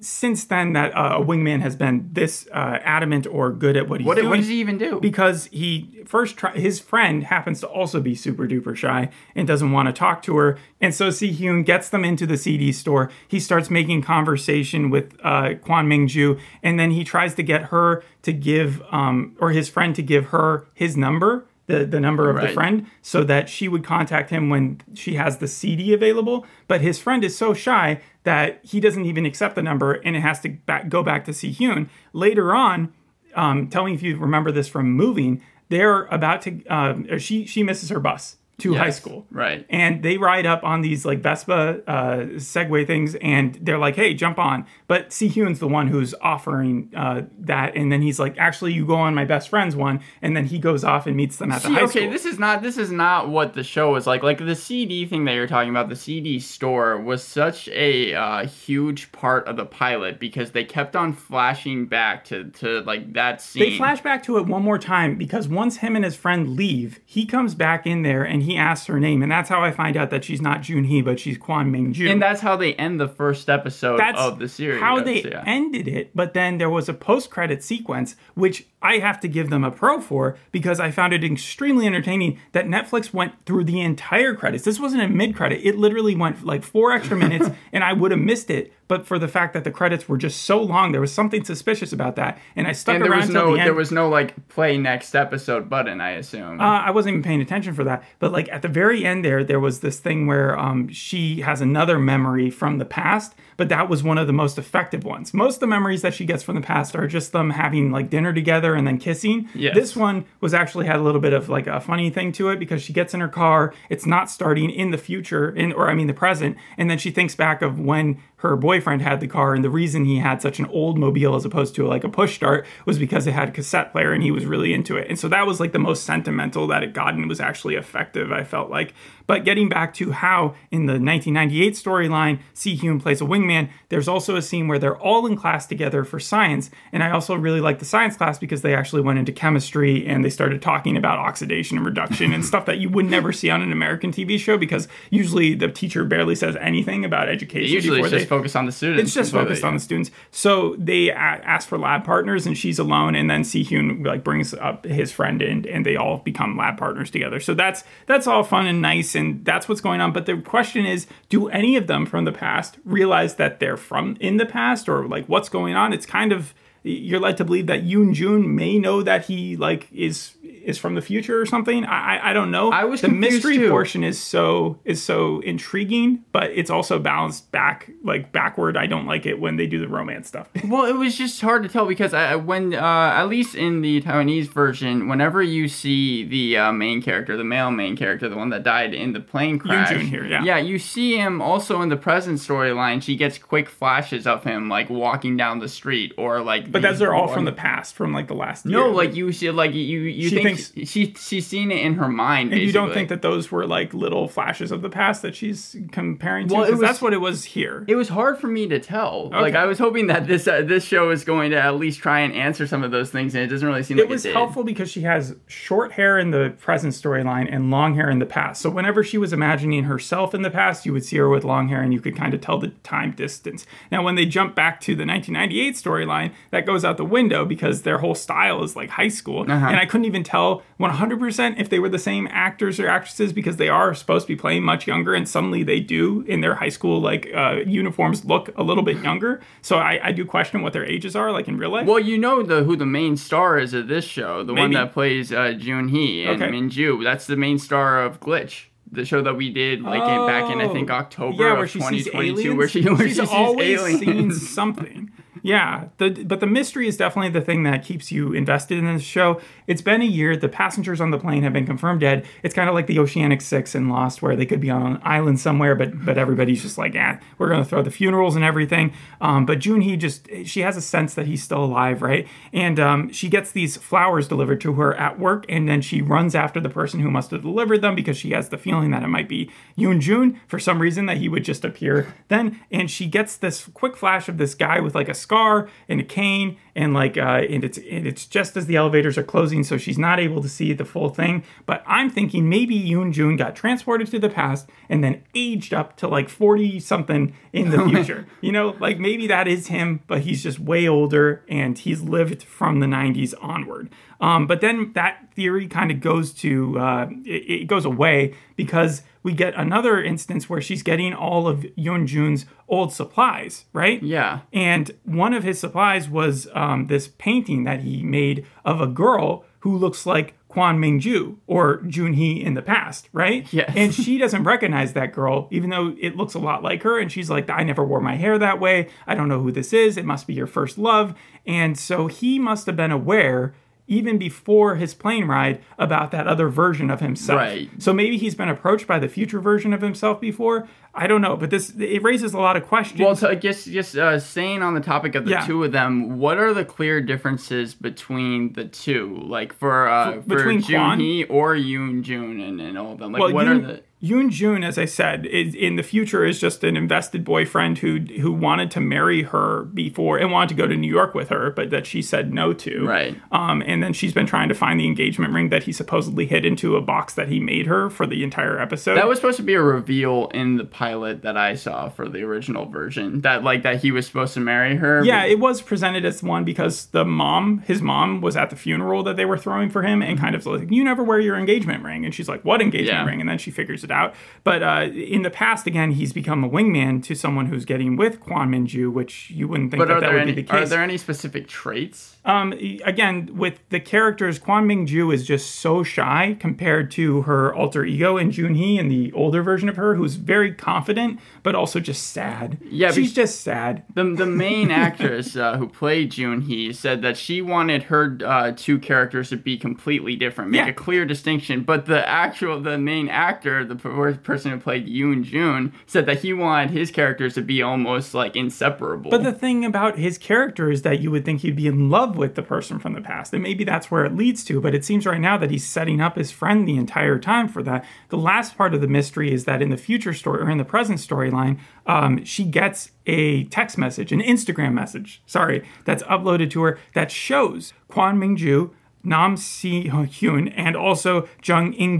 Since 0.00 0.44
then, 0.44 0.74
that 0.74 0.94
uh, 0.94 1.18
a 1.20 1.24
wingman 1.24 1.60
has 1.62 1.74
been 1.74 2.08
this 2.12 2.46
uh, 2.52 2.78
adamant 2.82 3.26
or 3.26 3.50
good 3.50 3.76
at 3.76 3.88
what 3.88 4.00
he's 4.00 4.06
What, 4.06 4.16
doing 4.16 4.28
what 4.28 4.36
does 4.36 4.48
he 4.48 4.60
even 4.60 4.76
do? 4.78 5.00
because 5.00 5.46
he 5.46 6.02
first 6.06 6.36
try, 6.36 6.52
his 6.52 6.78
friend 6.80 7.24
happens 7.24 7.60
to 7.60 7.66
also 7.66 8.00
be 8.00 8.14
super 8.14 8.46
duper 8.46 8.76
shy 8.76 9.08
and 9.34 9.46
doesn't 9.48 9.72
want 9.72 9.86
to 9.88 9.92
talk 9.92 10.22
to 10.22 10.36
her 10.36 10.58
and 10.80 10.94
so 10.94 11.08
Si 11.10 11.32
Hyun 11.32 11.64
gets 11.64 11.88
them 11.88 12.04
into 12.04 12.26
the 12.26 12.36
CD 12.36 12.72
store 12.72 13.10
he 13.28 13.38
starts 13.40 13.70
making 13.70 14.02
conversation 14.02 14.90
with 14.90 15.14
uh, 15.22 15.50
Kwon 15.64 15.86
Ming 15.86 16.08
Ju 16.08 16.38
and 16.62 16.78
then 16.80 16.90
he 16.90 17.04
tries 17.04 17.34
to 17.36 17.42
get 17.42 17.64
her 17.64 18.02
to 18.22 18.32
give 18.32 18.82
um, 18.90 19.36
or 19.40 19.50
his 19.50 19.68
friend 19.68 19.94
to 19.96 20.02
give 20.02 20.26
her 20.26 20.66
his 20.74 20.96
number 20.96 21.46
the, 21.70 21.84
the 21.86 22.00
number 22.00 22.28
of 22.28 22.40
the 22.40 22.48
friend 22.48 22.86
so 23.02 23.22
that 23.24 23.48
she 23.48 23.68
would 23.68 23.84
contact 23.84 24.30
him 24.30 24.50
when 24.50 24.80
she 24.94 25.14
has 25.14 25.38
the 25.38 25.48
CD 25.48 25.92
available. 25.92 26.46
But 26.68 26.80
his 26.80 26.98
friend 26.98 27.24
is 27.24 27.36
so 27.36 27.54
shy 27.54 28.00
that 28.24 28.60
he 28.62 28.80
doesn't 28.80 29.06
even 29.06 29.24
accept 29.24 29.54
the 29.54 29.62
number 29.62 29.92
and 29.92 30.16
it 30.16 30.20
has 30.20 30.40
to 30.40 30.48
back, 30.50 30.88
go 30.88 31.02
back 31.02 31.24
to 31.26 31.32
Si 31.32 31.52
Hyun. 31.52 31.88
Later 32.12 32.54
on, 32.54 32.92
um, 33.34 33.68
tell 33.68 33.84
me 33.84 33.94
if 33.94 34.02
you 34.02 34.16
remember 34.16 34.50
this 34.50 34.68
from 34.68 34.92
moving. 34.92 35.42
They're 35.68 36.06
about 36.06 36.42
to. 36.42 36.66
Uh, 36.66 37.18
she 37.18 37.46
she 37.46 37.62
misses 37.62 37.90
her 37.90 38.00
bus 38.00 38.36
to 38.60 38.74
high 38.74 38.90
school, 38.90 39.26
right. 39.30 39.66
And 39.68 40.02
they 40.02 40.16
ride 40.16 40.46
up 40.46 40.64
on 40.64 40.82
these 40.82 41.04
like 41.04 41.20
Vespa 41.20 41.82
uh, 41.86 42.16
Segway 42.36 42.86
things, 42.86 43.14
and 43.16 43.58
they're 43.60 43.78
like, 43.78 43.96
"Hey, 43.96 44.14
jump 44.14 44.38
on!" 44.38 44.66
But 44.86 45.12
Si 45.12 45.28
Hyun's 45.28 45.58
the 45.58 45.68
one 45.68 45.88
who's 45.88 46.14
offering 46.20 46.92
uh, 46.96 47.22
that, 47.40 47.76
and 47.76 47.90
then 47.90 48.02
he's 48.02 48.18
like, 48.18 48.36
"Actually, 48.38 48.72
you 48.72 48.86
go 48.86 48.96
on 48.96 49.14
my 49.14 49.24
best 49.24 49.48
friend's 49.48 49.76
one," 49.76 50.00
and 50.22 50.36
then 50.36 50.46
he 50.46 50.58
goes 50.58 50.84
off 50.84 51.06
and 51.06 51.16
meets 51.16 51.36
them 51.36 51.52
at 51.52 51.62
the 51.62 51.68
See, 51.68 51.74
high 51.74 51.80
okay, 51.82 51.90
school. 51.90 52.02
Okay, 52.02 52.12
this 52.12 52.24
is 52.24 52.38
not 52.38 52.62
this 52.62 52.78
is 52.78 52.90
not 52.90 53.28
what 53.28 53.54
the 53.54 53.64
show 53.64 53.92
was 53.92 54.06
like. 54.06 54.22
Like 54.22 54.38
the 54.38 54.54
CD 54.54 55.06
thing 55.06 55.24
that 55.24 55.34
you're 55.34 55.46
talking 55.46 55.70
about, 55.70 55.88
the 55.88 55.96
CD 55.96 56.38
store 56.38 56.98
was 56.98 57.22
such 57.22 57.68
a 57.68 58.14
uh, 58.14 58.46
huge 58.46 59.12
part 59.12 59.46
of 59.46 59.56
the 59.56 59.66
pilot 59.66 60.18
because 60.20 60.52
they 60.52 60.64
kept 60.64 60.96
on 60.96 61.12
flashing 61.12 61.86
back 61.86 62.24
to 62.26 62.50
to 62.50 62.80
like 62.82 63.12
that 63.14 63.40
scene. 63.40 63.62
They 63.62 63.76
flash 63.76 64.00
back 64.00 64.22
to 64.24 64.38
it 64.38 64.46
one 64.46 64.62
more 64.62 64.78
time 64.78 65.16
because 65.16 65.48
once 65.48 65.78
him 65.78 65.96
and 65.96 66.04
his 66.04 66.16
friend 66.16 66.56
leave, 66.56 67.00
he 67.04 67.26
comes 67.26 67.54
back 67.54 67.86
in 67.86 68.02
there 68.02 68.22
and 68.22 68.42
he 68.42 68.49
asks 68.56 68.86
her 68.86 69.00
name, 69.00 69.22
and 69.22 69.30
that's 69.30 69.48
how 69.48 69.62
I 69.62 69.70
find 69.70 69.96
out 69.96 70.10
that 70.10 70.24
she's 70.24 70.40
not 70.40 70.62
Jun 70.62 70.84
Hee, 70.84 71.02
but 71.02 71.20
she's 71.20 71.38
Kwon 71.38 71.70
Ming 71.70 71.92
Ju. 71.92 72.08
and 72.08 72.20
that's 72.20 72.40
how 72.40 72.56
they 72.56 72.74
end 72.74 73.00
the 73.00 73.08
first 73.08 73.48
episode 73.48 73.98
that's 73.98 74.18
of 74.18 74.38
the 74.38 74.48
series. 74.48 74.80
how 74.80 75.00
they 75.00 75.22
yeah. 75.22 75.42
ended 75.46 75.88
it. 75.88 76.10
But 76.14 76.34
then 76.34 76.58
there 76.58 76.70
was 76.70 76.88
a 76.88 76.94
post-credit 76.94 77.62
sequence, 77.62 78.16
which 78.34 78.66
I 78.82 78.98
have 78.98 79.20
to 79.20 79.28
give 79.28 79.50
them 79.50 79.64
a 79.64 79.70
pro 79.70 80.00
for 80.00 80.36
because 80.52 80.80
I 80.80 80.90
found 80.90 81.12
it 81.12 81.22
extremely 81.22 81.86
entertaining 81.86 82.38
that 82.52 82.66
Netflix 82.66 83.12
went 83.12 83.34
through 83.44 83.64
the 83.64 83.80
entire 83.80 84.34
credits. 84.34 84.64
This 84.64 84.80
wasn't 84.80 85.02
a 85.02 85.08
mid-credit; 85.08 85.60
it 85.62 85.76
literally 85.76 86.14
went 86.14 86.44
like 86.44 86.62
four 86.62 86.92
extra 86.92 87.16
minutes, 87.16 87.48
and 87.72 87.84
I 87.84 87.92
would 87.92 88.10
have 88.10 88.20
missed 88.20 88.50
it. 88.50 88.72
But 88.88 89.06
for 89.06 89.20
the 89.20 89.28
fact 89.28 89.54
that 89.54 89.62
the 89.62 89.70
credits 89.70 90.08
were 90.08 90.16
just 90.16 90.42
so 90.42 90.60
long, 90.60 90.90
there 90.90 91.00
was 91.00 91.12
something 91.12 91.44
suspicious 91.44 91.92
about 91.92 92.16
that, 92.16 92.40
and 92.56 92.66
I 92.66 92.72
stuck 92.72 92.96
and 92.96 93.04
there 93.04 93.12
around 93.12 93.20
was 93.20 93.30
no 93.30 93.52
the 93.52 93.60
end. 93.60 93.66
there 93.66 93.74
was 93.74 93.92
no 93.92 94.08
like 94.08 94.48
play 94.48 94.76
next 94.78 95.14
episode 95.14 95.68
button. 95.70 96.00
I 96.00 96.12
assume. 96.12 96.60
Uh, 96.60 96.80
I 96.80 96.90
wasn't 96.90 97.12
even 97.12 97.22
paying 97.22 97.40
attention 97.40 97.74
for 97.74 97.84
that. 97.84 98.02
But 98.18 98.32
like 98.32 98.48
at 98.48 98.62
the 98.62 98.68
very 98.68 99.04
end 99.04 99.24
there, 99.24 99.44
there 99.44 99.60
was 99.60 99.80
this 99.80 100.00
thing 100.00 100.26
where 100.26 100.58
um, 100.58 100.88
she 100.88 101.42
has 101.42 101.60
another 101.60 101.98
memory 101.98 102.50
from 102.50 102.78
the 102.78 102.84
past, 102.84 103.34
but 103.56 103.68
that 103.68 103.88
was 103.88 104.02
one 104.02 104.18
of 104.18 104.26
the 104.26 104.32
most 104.32 104.58
effective 104.58 105.04
ones. 105.04 105.32
Most 105.32 105.56
of 105.56 105.60
the 105.60 105.66
memories 105.68 106.02
that 106.02 106.14
she 106.14 106.24
gets 106.24 106.42
from 106.42 106.56
the 106.56 106.60
past 106.60 106.96
are 106.96 107.06
just 107.06 107.30
them 107.30 107.50
having 107.50 107.92
like 107.92 108.10
dinner 108.10 108.32
together 108.32 108.69
and 108.74 108.86
then 108.86 108.98
kissing. 108.98 109.48
Yes. 109.54 109.74
This 109.74 109.96
one 109.96 110.24
was 110.40 110.54
actually 110.54 110.86
had 110.86 110.96
a 110.96 111.02
little 111.02 111.20
bit 111.20 111.32
of 111.32 111.48
like 111.48 111.66
a 111.66 111.80
funny 111.80 112.10
thing 112.10 112.32
to 112.32 112.48
it 112.48 112.58
because 112.58 112.82
she 112.82 112.92
gets 112.92 113.14
in 113.14 113.20
her 113.20 113.28
car, 113.28 113.74
it's 113.88 114.06
not 114.06 114.30
starting 114.30 114.70
in 114.70 114.90
the 114.90 114.98
future, 114.98 115.50
in 115.50 115.72
or 115.72 115.90
I 115.90 115.94
mean 115.94 116.06
the 116.06 116.14
present, 116.14 116.56
and 116.76 116.90
then 116.90 116.98
she 116.98 117.10
thinks 117.10 117.34
back 117.34 117.62
of 117.62 117.78
when 117.78 118.22
her 118.40 118.56
boyfriend 118.56 119.02
had 119.02 119.20
the 119.20 119.26
car 119.26 119.54
and 119.54 119.62
the 119.62 119.70
reason 119.70 120.04
he 120.04 120.18
had 120.18 120.40
such 120.40 120.58
an 120.58 120.66
old 120.66 120.98
mobile 120.98 121.36
as 121.36 121.44
opposed 121.44 121.74
to 121.74 121.86
like 121.86 122.04
a 122.04 122.08
push 122.08 122.34
start 122.34 122.66
was 122.86 122.98
because 122.98 123.26
it 123.26 123.32
had 123.32 123.50
a 123.50 123.52
cassette 123.52 123.92
player 123.92 124.12
and 124.12 124.22
he 124.22 124.30
was 124.30 124.46
really 124.46 124.72
into 124.72 124.96
it. 124.96 125.08
And 125.08 125.18
so 125.18 125.28
that 125.28 125.46
was 125.46 125.60
like 125.60 125.72
the 125.72 125.78
most 125.78 126.04
sentimental 126.04 126.66
that 126.68 126.82
it 126.82 126.94
got 126.94 127.14
and 127.14 127.24
it 127.24 127.28
was 127.28 127.40
actually 127.40 127.74
effective 127.74 128.32
i 128.32 128.42
felt 128.42 128.70
like. 128.70 128.94
But 129.26 129.44
getting 129.44 129.68
back 129.68 129.94
to 129.94 130.10
how 130.10 130.54
in 130.70 130.86
the 130.86 130.94
1998 130.94 131.74
storyline 131.74 132.40
Si 132.54 132.76
Hyun 132.76 133.00
plays 133.00 133.20
a 133.20 133.24
wingman 133.24 133.68
there's 133.90 134.08
also 134.08 134.36
a 134.36 134.42
scene 134.42 134.68
where 134.68 134.78
they're 134.78 134.98
all 134.98 135.26
in 135.26 135.36
class 135.36 135.66
together 135.66 136.02
for 136.04 136.18
science. 136.18 136.70
And 136.92 137.02
i 137.02 137.10
also 137.10 137.34
really 137.34 137.60
like 137.60 137.78
the 137.78 137.84
science 137.84 138.16
class 138.16 138.38
because 138.38 138.62
they 138.62 138.74
actually 138.74 139.02
went 139.02 139.18
into 139.18 139.32
chemistry 139.32 140.06
and 140.06 140.24
they 140.24 140.30
started 140.30 140.62
talking 140.62 140.96
about 140.96 141.18
oxidation 141.18 141.76
and 141.76 141.86
reduction 141.86 142.32
and 142.32 142.44
stuff 142.44 142.64
that 142.66 142.78
you 142.78 142.88
would 142.88 143.06
never 143.06 143.32
see 143.32 143.50
on 143.50 143.62
an 143.62 143.72
american 143.72 144.12
tv 144.12 144.38
show 144.38 144.56
because 144.56 144.88
usually 145.10 145.54
the 145.54 145.68
teacher 145.68 146.04
barely 146.04 146.34
says 146.34 146.56
anything 146.56 147.04
about 147.04 147.28
education 147.28 147.70
Usually 147.72 148.02
before 148.02 148.10
they 148.10 148.24
focused 148.30 148.56
on 148.56 148.64
the 148.64 148.72
students. 148.72 149.02
it's 149.02 149.14
just 149.14 149.32
focused 149.32 149.64
on 149.64 149.74
the 149.74 149.80
students. 149.80 150.10
So 150.30 150.76
they 150.78 151.10
a- 151.10 151.14
ask 151.16 151.68
for 151.68 151.76
lab 151.76 152.04
partners, 152.04 152.46
and 152.46 152.56
she's 152.56 152.78
alone. 152.78 153.14
And 153.14 153.28
then 153.28 153.42
Hyun 153.42 154.06
like 154.06 154.24
brings 154.24 154.54
up 154.54 154.86
his 154.86 155.12
friend, 155.12 155.42
and 155.42 155.66
and 155.66 155.84
they 155.84 155.96
all 155.96 156.18
become 156.18 156.56
lab 156.56 156.78
partners 156.78 157.10
together. 157.10 157.40
So 157.40 157.52
that's 157.52 157.84
that's 158.06 158.26
all 158.26 158.44
fun 158.44 158.66
and 158.66 158.80
nice, 158.80 159.14
and 159.14 159.44
that's 159.44 159.68
what's 159.68 159.80
going 159.82 160.00
on. 160.00 160.12
But 160.12 160.26
the 160.26 160.36
question 160.40 160.86
is, 160.86 161.06
do 161.28 161.48
any 161.48 161.76
of 161.76 161.88
them 161.88 162.06
from 162.06 162.24
the 162.24 162.32
past 162.32 162.78
realize 162.84 163.34
that 163.34 163.60
they're 163.60 163.76
from 163.76 164.16
in 164.20 164.36
the 164.38 164.46
past, 164.46 164.88
or 164.88 165.06
like 165.06 165.26
what's 165.26 165.48
going 165.48 165.74
on? 165.74 165.92
It's 165.92 166.06
kind 166.06 166.32
of 166.32 166.54
you're 166.82 167.20
led 167.20 167.36
to 167.38 167.44
believe 167.44 167.66
that 167.66 167.84
Yoon 167.84 168.14
Jun 168.14 168.54
may 168.54 168.78
know 168.78 169.02
that 169.02 169.26
he 169.26 169.56
like 169.56 169.88
is 169.92 170.34
is 170.42 170.78
from 170.78 170.94
the 170.94 171.02
future 171.02 171.40
or 171.40 171.46
something. 171.46 171.84
I 171.84 172.00
I, 172.10 172.30
I 172.30 172.32
don't 172.32 172.50
know. 172.50 172.70
I 172.72 172.84
was 172.84 173.02
the 173.02 173.08
mystery 173.08 173.56
too. 173.56 173.70
portion 173.70 174.02
is 174.02 174.20
so 174.20 174.78
is 174.84 175.02
so 175.02 175.40
intriguing, 175.40 176.24
but 176.32 176.50
it's 176.50 176.70
also 176.70 176.98
balanced 176.98 177.50
back 177.52 177.90
like 178.02 178.32
backward. 178.32 178.76
I 178.76 178.86
don't 178.86 179.06
like 179.06 179.26
it 179.26 179.38
when 179.40 179.56
they 179.56 179.66
do 179.66 179.78
the 179.78 179.88
romance 179.88 180.28
stuff. 180.28 180.48
Well, 180.70 180.84
it 180.84 180.92
was 180.92 181.18
just 181.18 181.40
hard 181.40 181.64
to 181.64 181.68
tell 181.68 181.84
because 181.84 182.14
I, 182.14 182.36
when, 182.36 182.74
uh, 182.74 182.78
at 182.78 183.24
least 183.24 183.56
in 183.56 183.80
the 183.80 184.00
Taiwanese 184.02 184.46
version, 184.46 185.08
whenever 185.08 185.42
you 185.42 185.66
see 185.66 186.22
the 186.22 186.58
uh, 186.58 186.72
main 186.72 187.02
character, 187.02 187.36
the 187.36 187.42
male 187.42 187.72
main 187.72 187.96
character, 187.96 188.28
the 188.28 188.36
one 188.36 188.50
that 188.50 188.62
died 188.62 188.94
in 188.94 189.12
the 189.12 189.18
plane 189.18 189.58
crash, 189.58 189.90
Jun 189.90 190.06
here, 190.06 190.24
yeah. 190.24 190.44
yeah, 190.44 190.58
you 190.58 190.78
see 190.78 191.16
him 191.16 191.42
also 191.42 191.82
in 191.82 191.88
the 191.88 191.96
present 191.96 192.38
storyline. 192.38 193.02
She 193.02 193.16
gets 193.16 193.36
quick 193.36 193.68
flashes 193.68 194.28
of 194.28 194.44
him 194.44 194.68
like 194.68 194.88
walking 194.90 195.36
down 195.36 195.58
the 195.58 195.68
street 195.68 196.12
or 196.16 196.40
like. 196.40 196.69
But 196.70 196.82
those 196.82 197.02
are 197.02 197.12
all 197.14 197.28
from 197.28 197.44
the 197.44 197.52
past, 197.52 197.94
from 197.94 198.12
like 198.12 198.28
the 198.28 198.34
last 198.34 198.64
year. 198.66 198.78
No, 198.78 198.88
like 198.90 199.14
you 199.14 199.32
see, 199.32 199.50
like 199.50 199.72
you 199.74 199.80
you 200.00 200.28
She 200.28 200.34
think 200.36 200.58
thinks 200.58 200.90
she 200.90 201.14
she's 201.18 201.46
seen 201.46 201.70
it 201.70 201.84
in 201.84 201.94
her 201.94 202.08
mind. 202.08 202.52
And 202.52 202.60
you 202.62 202.72
don't 202.72 202.92
think 202.92 203.08
that 203.08 203.22
those 203.22 203.50
were 203.50 203.66
like 203.66 203.92
little 203.94 204.28
flashes 204.28 204.70
of 204.72 204.82
the 204.82 204.90
past 204.90 205.22
that 205.22 205.34
she's 205.34 205.76
comparing 205.92 206.48
to? 206.48 206.54
Well, 206.54 206.64
it 206.64 206.70
was- 206.72 206.80
that's 206.80 207.02
what 207.02 207.12
it 207.12 207.20
was 207.20 207.44
here. 207.44 207.84
It 207.88 207.94
was 207.96 208.08
hard 208.08 208.38
for 208.38 208.46
me 208.48 208.66
to 208.68 208.78
tell. 208.78 209.30
Like 209.30 209.54
I 209.54 209.66
was 209.66 209.78
hoping 209.78 210.06
that 210.08 210.26
this 210.26 210.46
uh, 210.48 210.62
this 210.62 210.84
show 210.84 211.10
is 211.10 211.24
going 211.24 211.50
to 211.50 211.56
at 211.60 211.76
least 211.76 212.00
try 212.00 212.20
and 212.20 212.32
answer 212.34 212.66
some 212.66 212.82
of 212.82 212.90
those 212.90 213.10
things, 213.10 213.34
and 213.34 213.44
it 213.44 213.48
doesn't 213.48 213.66
really 213.66 213.82
seem 213.82 213.98
it 213.98 214.02
like 214.02 214.10
was 214.10 214.24
it 214.24 214.32
helpful 214.32 214.64
because 214.64 214.90
she 214.90 215.02
has 215.02 215.34
short 215.46 215.92
hair 215.92 216.18
in 216.18 216.30
the 216.30 216.54
present 216.60 216.92
storyline 216.94 217.48
and 217.52 217.70
long 217.70 217.94
hair 217.94 218.10
in 218.10 218.18
the 218.18 218.26
past. 218.26 218.60
So 218.62 218.70
whenever 218.70 219.02
she 219.02 219.18
was 219.18 219.32
imagining 219.32 219.84
herself 219.84 220.34
in 220.34 220.42
the 220.42 220.50
past, 220.50 220.86
you 220.86 220.92
would 220.92 221.04
see 221.04 221.16
her 221.16 221.28
with 221.28 221.44
long 221.44 221.68
hair 221.68 221.80
and 221.82 221.92
you 221.92 222.00
could 222.00 222.16
kind 222.16 222.34
of 222.34 222.40
tell 222.40 222.58
the 222.58 222.68
time 222.82 223.12
distance. 223.12 223.66
Now, 223.90 224.02
when 224.02 224.14
they 224.14 224.26
jump 224.26 224.54
back 224.54 224.80
to 224.82 224.94
the 224.94 225.04
1998 225.06 225.74
storyline, 225.74 226.32
that 226.50 226.59
goes 226.66 226.84
out 226.84 226.96
the 226.96 227.04
window 227.04 227.44
because 227.44 227.82
their 227.82 227.98
whole 227.98 228.14
style 228.14 228.62
is 228.62 228.76
like 228.76 228.90
high 228.90 229.08
school. 229.08 229.42
Uh-huh. 229.50 229.66
And 229.66 229.76
I 229.76 229.86
couldn't 229.86 230.04
even 230.06 230.22
tell 230.24 230.62
100% 230.80 231.58
if 231.60 231.68
they 231.68 231.78
were 231.78 231.88
the 231.88 231.98
same 231.98 232.28
actors 232.30 232.78
or 232.80 232.88
actresses 232.88 233.32
because 233.32 233.56
they 233.56 233.68
are 233.68 233.94
supposed 233.94 234.26
to 234.26 234.32
be 234.32 234.36
playing 234.38 234.62
much 234.62 234.86
younger 234.86 235.14
and 235.14 235.28
suddenly 235.28 235.62
they 235.62 235.80
do 235.80 236.22
in 236.22 236.40
their 236.40 236.54
high 236.56 236.68
school 236.68 237.00
like 237.00 237.28
uh, 237.34 237.56
uniforms 237.66 238.24
look 238.24 238.50
a 238.56 238.62
little 238.62 238.82
bit 238.82 238.98
younger. 239.02 239.40
So 239.62 239.78
I, 239.78 240.00
I 240.08 240.12
do 240.12 240.24
question 240.24 240.62
what 240.62 240.72
their 240.72 240.84
ages 240.84 241.14
are 241.16 241.32
like 241.32 241.48
in 241.48 241.56
real 241.58 241.70
life. 241.70 241.86
Well, 241.86 242.00
you 242.00 242.18
know 242.18 242.42
the 242.42 242.64
who 242.64 242.76
the 242.76 242.86
main 242.86 243.16
star 243.16 243.58
is 243.58 243.74
of 243.74 243.88
this 243.88 244.04
show, 244.04 244.42
the 244.42 244.54
one 244.54 244.72
that 244.72 244.92
plays 244.92 245.32
uh, 245.32 245.52
Jun 245.52 245.88
Hee 245.88 246.24
and 246.24 246.40
Okay. 246.42 246.52
Minju. 246.52 247.02
That's 247.04 247.26
the 247.26 247.36
main 247.36 247.58
star 247.58 248.02
of 248.02 248.20
Glitch, 248.20 248.66
the 248.90 249.04
show 249.04 249.22
that 249.22 249.34
we 249.36 249.50
did 249.50 249.82
like 249.82 250.02
in, 250.02 250.26
back 250.26 250.50
in 250.50 250.60
I 250.60 250.72
think 250.72 250.90
Oh. 250.90 250.94
October 250.94 251.44
yeah, 251.44 251.52
of 251.52 251.58
where 251.58 251.68
she 251.68 251.80
sees 251.80 252.06
2022, 252.06 252.40
aliens. 252.40 252.56
where 252.58 252.68
she 252.68 252.82
where 252.88 252.96
she's 253.08 253.16
she 253.16 253.20
sees 253.26 253.28
always 253.30 253.80
aliens. 253.80 254.00
seen 254.00 254.30
something. 254.32 255.10
Yeah, 255.42 255.88
the, 255.98 256.10
but 256.10 256.40
the 256.40 256.46
mystery 256.46 256.88
is 256.88 256.96
definitely 256.96 257.30
the 257.30 257.44
thing 257.44 257.62
that 257.64 257.84
keeps 257.84 258.10
you 258.10 258.32
invested 258.32 258.78
in 258.78 258.84
this 258.92 259.02
show. 259.02 259.40
It's 259.66 259.82
been 259.82 260.02
a 260.02 260.06
year. 260.06 260.36
The 260.36 260.48
passengers 260.48 261.00
on 261.00 261.10
the 261.10 261.18
plane 261.18 261.42
have 261.42 261.52
been 261.52 261.66
confirmed 261.66 262.00
dead. 262.00 262.26
It's 262.42 262.54
kind 262.54 262.68
of 262.68 262.74
like 262.74 262.86
the 262.86 262.98
Oceanic 262.98 263.40
Six 263.40 263.74
in 263.74 263.88
Lost, 263.88 264.22
where 264.22 264.36
they 264.36 264.46
could 264.46 264.60
be 264.60 264.70
on 264.70 264.82
an 264.86 265.00
island 265.04 265.40
somewhere, 265.40 265.74
but 265.74 266.04
but 266.04 266.18
everybody's 266.18 266.62
just 266.62 266.78
like, 266.78 266.94
ah, 266.96 267.18
we're 267.38 267.48
to 267.60 267.64
throw 267.64 267.82
the 267.82 267.90
funerals 267.90 268.36
and 268.36 268.44
everything. 268.44 268.92
Um, 269.20 269.46
but 269.46 269.58
Jun 269.58 269.80
Hee 269.82 269.96
just 269.96 270.28
she 270.44 270.60
has 270.60 270.76
a 270.76 270.80
sense 270.80 271.14
that 271.14 271.26
he's 271.26 271.42
still 271.42 271.64
alive, 271.64 272.02
right? 272.02 272.26
And 272.52 272.78
um, 272.80 273.12
she 273.12 273.28
gets 273.28 273.52
these 273.52 273.76
flowers 273.76 274.28
delivered 274.28 274.60
to 274.62 274.74
her 274.74 274.94
at 274.94 275.18
work, 275.18 275.44
and 275.48 275.68
then 275.68 275.80
she 275.82 276.02
runs 276.02 276.34
after 276.34 276.60
the 276.60 276.68
person 276.68 277.00
who 277.00 277.10
must 277.10 277.30
have 277.30 277.42
delivered 277.42 277.82
them 277.82 277.94
because 277.94 278.16
she 278.16 278.30
has 278.30 278.48
the 278.48 278.58
feeling 278.58 278.90
that 278.90 279.02
it 279.02 279.08
might 279.08 279.28
be 279.28 279.50
Yoon 279.78 280.00
Jun 280.00 280.40
for 280.46 280.58
some 280.58 280.80
reason 280.80 281.06
that 281.06 281.18
he 281.18 281.28
would 281.28 281.44
just 281.44 281.64
appear 281.64 282.14
then. 282.28 282.60
And 282.70 282.90
she 282.90 283.06
gets 283.06 283.36
this 283.36 283.68
quick 283.74 283.96
flash 283.96 284.28
of 284.28 284.38
this 284.38 284.54
guy 284.54 284.80
with 284.80 284.94
like 284.94 285.08
a 285.08 285.14
scar 285.30 285.68
and 285.88 286.00
a 286.00 286.02
cane, 286.02 286.56
and 286.80 286.94
like 286.94 287.18
uh, 287.18 287.42
and 287.50 287.62
it's 287.62 287.76
and 287.76 288.06
it's 288.06 288.24
just 288.24 288.56
as 288.56 288.64
the 288.64 288.76
elevators 288.76 289.18
are 289.18 289.22
closing, 289.22 289.62
so 289.62 289.76
she's 289.76 289.98
not 289.98 290.18
able 290.18 290.40
to 290.40 290.48
see 290.48 290.72
the 290.72 290.86
full 290.86 291.10
thing. 291.10 291.44
But 291.66 291.84
I'm 291.86 292.08
thinking 292.08 292.48
maybe 292.48 292.80
Yoon 292.80 293.12
Jun 293.12 293.36
got 293.36 293.54
transported 293.54 294.10
to 294.12 294.18
the 294.18 294.30
past 294.30 294.66
and 294.88 295.04
then 295.04 295.22
aged 295.34 295.74
up 295.74 295.98
to 295.98 296.08
like 296.08 296.30
40 296.30 296.80
something 296.80 297.34
in 297.52 297.70
the 297.70 297.84
future. 297.88 298.26
you 298.40 298.50
know, 298.50 298.76
like 298.80 298.98
maybe 298.98 299.26
that 299.26 299.46
is 299.46 299.66
him, 299.66 300.00
but 300.06 300.22
he's 300.22 300.42
just 300.42 300.58
way 300.58 300.88
older 300.88 301.44
and 301.48 301.78
he's 301.78 302.00
lived 302.00 302.42
from 302.44 302.80
the 302.80 302.86
90s 302.86 303.34
onward. 303.42 303.90
Um, 304.20 304.46
but 304.46 304.62
then 304.62 304.92
that 304.94 305.28
theory 305.34 305.66
kind 305.66 305.90
of 305.90 306.00
goes 306.00 306.32
to 306.34 306.78
uh, 306.78 307.08
it, 307.24 307.62
it 307.62 307.66
goes 307.66 307.84
away 307.84 308.34
because 308.56 309.02
we 309.22 309.32
get 309.32 309.54
another 309.54 310.02
instance 310.02 310.48
where 310.48 310.60
she's 310.60 310.82
getting 310.82 311.12
all 311.12 311.46
of 311.46 311.60
Yoon 311.76 312.06
Jun's 312.06 312.46
old 312.68 312.92
supplies, 312.92 313.64
right? 313.72 314.02
Yeah. 314.02 314.40
And 314.52 314.90
one 315.04 315.34
of 315.34 315.42
his 315.42 315.58
supplies 315.58 316.08
was 316.08 316.48
um, 316.54 316.69
Um, 316.70 316.86
this 316.86 317.08
painting 317.08 317.64
that 317.64 317.80
he 317.80 318.02
made 318.02 318.46
of 318.64 318.80
a 318.80 318.86
girl 318.86 319.44
who 319.60 319.76
looks 319.76 320.06
like 320.06 320.34
Kwon 320.48 320.78
Mingju 320.78 321.36
or 321.46 321.82
Jun 321.82 322.12
Hee 322.12 322.42
in 322.42 322.54
the 322.54 322.62
past, 322.62 323.08
right? 323.12 323.52
Yes. 323.52 323.72
And 323.76 323.92
she 323.92 324.18
doesn't 324.18 324.44
recognize 324.44 324.92
that 324.92 325.12
girl, 325.12 325.48
even 325.50 325.70
though 325.70 325.94
it 326.00 326.16
looks 326.16 326.34
a 326.34 326.38
lot 326.38 326.62
like 326.62 326.82
her. 326.84 326.98
And 326.98 327.10
she's 327.10 327.28
like, 327.28 327.50
I 327.50 327.64
never 327.64 327.84
wore 327.84 328.00
my 328.00 328.14
hair 328.16 328.38
that 328.38 328.60
way. 328.60 328.88
I 329.06 329.14
don't 329.14 329.28
know 329.28 329.40
who 329.40 329.52
this 329.52 329.72
is. 329.72 329.96
It 329.96 330.04
must 330.04 330.26
be 330.26 330.34
your 330.34 330.46
first 330.46 330.78
love. 330.78 331.14
And 331.46 331.78
so 331.78 332.06
he 332.06 332.38
must 332.38 332.66
have 332.66 332.76
been 332.76 332.92
aware. 332.92 333.54
Even 333.90 334.18
before 334.18 334.76
his 334.76 334.94
plane 334.94 335.24
ride, 335.26 335.60
about 335.76 336.12
that 336.12 336.28
other 336.28 336.48
version 336.48 336.90
of 336.90 337.00
himself. 337.00 337.36
Right. 337.38 337.68
So 337.78 337.92
maybe 337.92 338.16
he's 338.16 338.36
been 338.36 338.48
approached 338.48 338.86
by 338.86 339.00
the 339.00 339.08
future 339.08 339.40
version 339.40 339.72
of 339.72 339.82
himself 339.82 340.20
before. 340.20 340.68
I 340.94 341.08
don't 341.08 341.20
know, 341.20 341.36
but 341.36 341.50
this 341.50 341.70
it 341.76 342.00
raises 342.02 342.32
a 342.32 342.38
lot 342.38 342.56
of 342.56 342.66
questions. 342.66 343.00
Well, 343.00 343.16
so 343.16 343.28
I 343.28 343.34
guess 343.34 343.64
just 343.64 343.96
uh, 343.96 344.20
staying 344.20 344.62
on 344.62 344.74
the 344.74 344.80
topic 344.80 345.16
of 345.16 345.24
the 345.24 345.32
Yeah. 345.32 345.44
two 345.44 345.64
of 345.64 345.72
them, 345.72 346.18
what 346.18 346.38
are 346.38 346.54
the 346.54 346.64
clear 346.64 347.00
differences 347.00 347.74
between 347.74 348.52
the 348.52 348.64
two? 348.64 349.20
Like 349.24 349.52
for 349.52 349.88
uh, 349.88 350.22
for 350.22 350.36
between 350.36 350.62
Jun? 350.62 351.00
Hee 351.00 351.24
or 351.24 351.54
Yoon 351.56 352.02
Jun 352.02 352.40
and, 352.40 352.60
and 352.60 352.78
all 352.78 352.92
of 352.92 352.98
them. 352.98 353.10
Like 353.12 353.22
well, 353.22 353.32
what 353.32 353.46
Yoon, 353.46 353.64
are 353.64 353.66
the 353.66 353.82
Yoon 354.02 354.30
Jun, 354.30 354.64
as 354.64 354.78
I 354.78 354.86
said, 354.86 355.26
is 355.26 355.54
in 355.54 355.76
the 355.76 355.82
future 355.82 356.24
is 356.24 356.40
just 356.40 356.64
an 356.64 356.74
invested 356.74 357.22
boyfriend 357.22 357.78
who 357.78 357.98
who 358.20 358.32
wanted 358.32 358.70
to 358.70 358.80
marry 358.80 359.24
her 359.24 359.64
before 359.64 360.16
and 360.16 360.32
wanted 360.32 360.48
to 360.48 360.54
go 360.54 360.66
to 360.66 360.74
New 360.74 360.88
York 360.90 361.14
with 361.14 361.28
her, 361.28 361.50
but 361.50 361.68
that 361.68 361.86
she 361.86 362.00
said 362.00 362.32
no 362.32 362.54
to. 362.54 362.86
Right. 362.86 363.14
Um, 363.30 363.62
and 363.66 363.82
then 363.82 363.92
she's 363.92 364.14
been 364.14 364.24
trying 364.24 364.48
to 364.48 364.54
find 364.54 364.80
the 364.80 364.86
engagement 364.86 365.34
ring 365.34 365.50
that 365.50 365.64
he 365.64 365.72
supposedly 365.72 366.24
hid 366.24 366.46
into 366.46 366.76
a 366.76 366.80
box 366.80 367.12
that 367.14 367.28
he 367.28 367.40
made 367.40 367.66
her 367.66 367.90
for 367.90 368.06
the 368.06 368.24
entire 368.24 368.58
episode. 368.58 368.94
That 368.94 369.06
was 369.06 369.18
supposed 369.18 369.36
to 369.36 369.42
be 369.42 369.52
a 369.52 369.60
reveal 369.62 370.28
in 370.32 370.56
the 370.56 370.64
pilot 370.64 371.20
that 371.20 371.36
I 371.36 371.54
saw 371.54 371.90
for 371.90 372.08
the 372.08 372.22
original 372.22 372.64
version. 372.64 373.20
That 373.20 373.44
like 373.44 373.62
that 373.64 373.82
he 373.82 373.92
was 373.92 374.06
supposed 374.06 374.32
to 374.32 374.40
marry 374.40 374.76
her. 374.76 375.04
Yeah, 375.04 375.26
it 375.26 375.38
was 375.38 375.60
presented 375.60 376.06
as 376.06 376.22
one 376.22 376.44
because 376.44 376.86
the 376.86 377.04
mom, 377.04 377.58
his 377.66 377.82
mom, 377.82 378.22
was 378.22 378.34
at 378.34 378.48
the 378.48 378.56
funeral 378.56 379.02
that 379.02 379.16
they 379.18 379.26
were 379.26 379.36
throwing 379.36 379.68
for 379.68 379.82
him, 379.82 380.00
and 380.02 380.18
kind 380.18 380.34
of 380.34 380.46
like, 380.46 380.70
"You 380.70 380.84
never 380.84 381.04
wear 381.04 381.20
your 381.20 381.36
engagement 381.36 381.84
ring," 381.84 382.06
and 382.06 382.14
she's 382.14 382.30
like, 382.30 382.42
"What 382.46 382.62
engagement 382.62 382.96
Yeah. 383.00 383.04
ring?" 383.04 383.20
And 383.20 383.28
then 383.28 383.36
she 383.36 383.50
figures 383.50 383.84
it 383.84 383.89
out. 383.90 384.14
But 384.44 384.62
uh, 384.62 384.88
in 384.92 385.22
the 385.22 385.30
past, 385.30 385.66
again, 385.66 385.92
he's 385.92 386.12
become 386.12 386.42
a 386.44 386.48
wingman 386.48 387.02
to 387.04 387.14
someone 387.14 387.46
who's 387.46 387.64
getting 387.64 387.96
with 387.96 388.20
Kwon 388.20 388.48
Minju, 388.48 388.92
which 388.92 389.30
you 389.30 389.48
wouldn't 389.48 389.70
think 389.70 389.80
But 389.80 389.88
that 389.88 390.00
that 390.00 390.12
would 390.12 390.22
any 390.22 390.32
be 390.32 390.42
the 390.42 390.48
case. 390.48 390.66
are 390.66 390.66
there 390.66 390.82
any 390.82 390.96
specific 390.96 391.46
traits? 391.48 392.16
Um, 392.24 392.52
again, 392.84 393.30
with 393.34 393.60
the 393.70 393.80
characters, 393.80 394.38
Kwon 394.38 394.66
Ming-ju 394.66 395.10
is 395.10 395.26
just 395.26 395.56
so 395.56 395.82
shy 395.82 396.36
compared 396.38 396.90
to 396.92 397.22
her 397.22 397.54
alter 397.54 397.84
ego 397.84 398.16
in 398.18 398.30
Junhee 398.30 398.78
and 398.78 398.90
the 398.90 399.10
older 399.12 399.42
version 399.42 399.68
of 399.70 399.76
her, 399.76 399.94
who's 399.94 400.16
very 400.16 400.52
confident 400.52 401.18
but 401.42 401.54
also 401.54 401.80
just 401.80 402.08
sad. 402.08 402.58
Yeah, 402.62 402.92
she's 402.92 403.14
just 403.14 403.40
sad. 403.40 403.84
The, 403.94 404.04
the 404.04 404.26
main 404.26 404.70
actress 404.86 405.34
uh, 405.36 405.56
who 405.56 405.66
played 405.68 406.10
Jun 406.12 406.42
Hee 406.42 406.72
said 406.74 407.00
that 407.02 407.16
she 407.16 407.40
wanted 407.40 407.84
her 407.84 408.18
uh, 408.24 408.52
two 408.54 408.78
characters 408.78 409.30
to 409.30 409.36
be 409.38 409.56
completely 409.56 410.14
different, 410.16 410.50
make 410.50 410.58
Yeah. 410.60 410.68
a 410.68 410.74
clear 410.74 411.06
distinction. 411.06 411.62
But 411.62 411.86
the 411.86 412.06
actual, 412.06 412.60
the 412.60 412.76
main 412.76 413.08
actor, 413.08 413.64
the 413.64 413.74
person 413.80 414.50
who 414.50 414.58
played 414.58 414.86
Yoon 414.86 415.22
Jun, 415.22 415.72
said 415.86 416.06
that 416.06 416.20
he 416.20 416.32
wanted 416.32 416.70
his 416.70 416.90
characters 416.90 417.34
to 417.34 417.42
be 417.42 417.62
almost 417.62 418.14
like 418.14 418.36
inseparable. 418.36 419.10
But 419.10 419.22
the 419.22 419.32
thing 419.32 419.64
about 419.64 419.98
his 419.98 420.18
character 420.18 420.70
is 420.70 420.82
that 420.82 421.00
you 421.00 421.10
would 421.10 421.24
think 421.24 421.40
he'd 421.40 421.56
be 421.56 421.66
in 421.66 421.90
love 421.90 422.16
with 422.16 422.34
the 422.34 422.42
person 422.42 422.78
from 422.78 422.94
the 422.94 423.00
past, 423.00 423.32
and 423.32 423.42
maybe 423.42 423.64
that's 423.64 423.90
where 423.90 424.04
it 424.04 424.14
leads 424.14 424.44
to. 424.44 424.60
But 424.60 424.74
it 424.74 424.84
seems 424.84 425.06
right 425.06 425.20
now 425.20 425.36
that 425.38 425.50
he's 425.50 425.66
setting 425.66 426.00
up 426.00 426.16
his 426.16 426.30
friend 426.30 426.66
the 426.66 426.76
entire 426.76 427.18
time 427.18 427.48
for 427.48 427.62
that. 427.62 427.84
The 428.08 428.18
last 428.18 428.56
part 428.56 428.74
of 428.74 428.80
the 428.80 428.88
mystery 428.88 429.32
is 429.32 429.44
that 429.44 429.62
in 429.62 429.70
the 429.70 429.76
future 429.76 430.14
story 430.14 430.42
or 430.42 430.50
in 430.50 430.58
the 430.58 430.64
present 430.64 430.98
storyline, 430.98 431.58
um, 431.86 432.24
she 432.24 432.44
gets 432.44 432.92
a 433.06 433.44
text 433.44 433.76
message, 433.76 434.12
an 434.12 434.20
Instagram 434.20 434.72
message, 434.72 435.22
sorry, 435.26 435.64
that's 435.84 436.02
uploaded 436.04 436.50
to 436.50 436.62
her 436.62 436.78
that 436.94 437.10
shows 437.10 437.72
Kwon 437.90 438.16
Mingju, 438.18 438.70
Nam 439.02 439.36
Si 439.36 439.84
Hyun, 439.88 440.52
and 440.56 440.76
also 440.76 441.28
Jung 441.42 441.72
In 441.72 441.98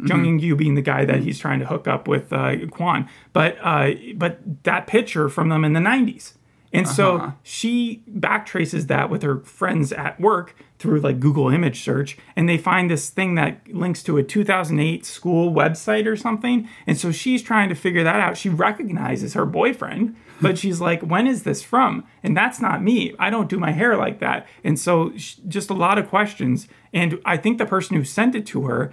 Gyu. 0.00 0.08
Jung 0.08 0.26
In 0.26 0.40
Gyu 0.40 0.56
being 0.56 0.74
the 0.74 0.82
guy 0.82 1.04
that 1.04 1.20
he's 1.20 1.38
trying 1.38 1.60
to 1.60 1.66
hook 1.66 1.88
up 1.88 2.06
with 2.06 2.32
uh, 2.32 2.56
Kwon, 2.66 3.08
but 3.32 3.56
uh, 3.62 3.90
but 4.14 4.40
that 4.64 4.86
picture 4.86 5.28
from 5.28 5.48
them 5.48 5.64
in 5.64 5.72
the 5.72 5.80
'90s. 5.80 6.34
And 6.72 6.86
so 6.86 7.32
she 7.42 8.02
backtraces 8.10 8.88
that 8.88 9.08
with 9.08 9.22
her 9.22 9.40
friends 9.40 9.92
at 9.92 10.20
work 10.20 10.54
through 10.78 11.00
like 11.00 11.18
Google 11.18 11.48
image 11.48 11.82
search, 11.82 12.18
and 12.36 12.48
they 12.48 12.58
find 12.58 12.90
this 12.90 13.08
thing 13.10 13.34
that 13.36 13.72
links 13.72 14.02
to 14.04 14.18
a 14.18 14.22
2008 14.22 15.04
school 15.04 15.52
website 15.52 16.06
or 16.06 16.14
something. 16.14 16.68
And 16.86 16.98
so 16.98 17.10
she's 17.10 17.42
trying 17.42 17.68
to 17.70 17.74
figure 17.74 18.04
that 18.04 18.20
out. 18.20 18.36
She 18.36 18.48
recognizes 18.48 19.34
her 19.34 19.46
boyfriend, 19.46 20.14
but 20.40 20.58
she's 20.58 20.80
like, 20.80 21.00
when 21.02 21.26
is 21.26 21.42
this 21.42 21.62
from? 21.62 22.06
And 22.22 22.36
that's 22.36 22.60
not 22.60 22.82
me. 22.82 23.14
I 23.18 23.30
don't 23.30 23.48
do 23.48 23.58
my 23.58 23.72
hair 23.72 23.96
like 23.96 24.20
that. 24.20 24.46
And 24.62 24.78
so 24.78 25.16
sh- 25.16 25.36
just 25.48 25.70
a 25.70 25.74
lot 25.74 25.98
of 25.98 26.08
questions. 26.08 26.68
And 26.92 27.18
I 27.24 27.38
think 27.38 27.58
the 27.58 27.66
person 27.66 27.96
who 27.96 28.04
sent 28.04 28.34
it 28.34 28.46
to 28.48 28.66
her 28.66 28.92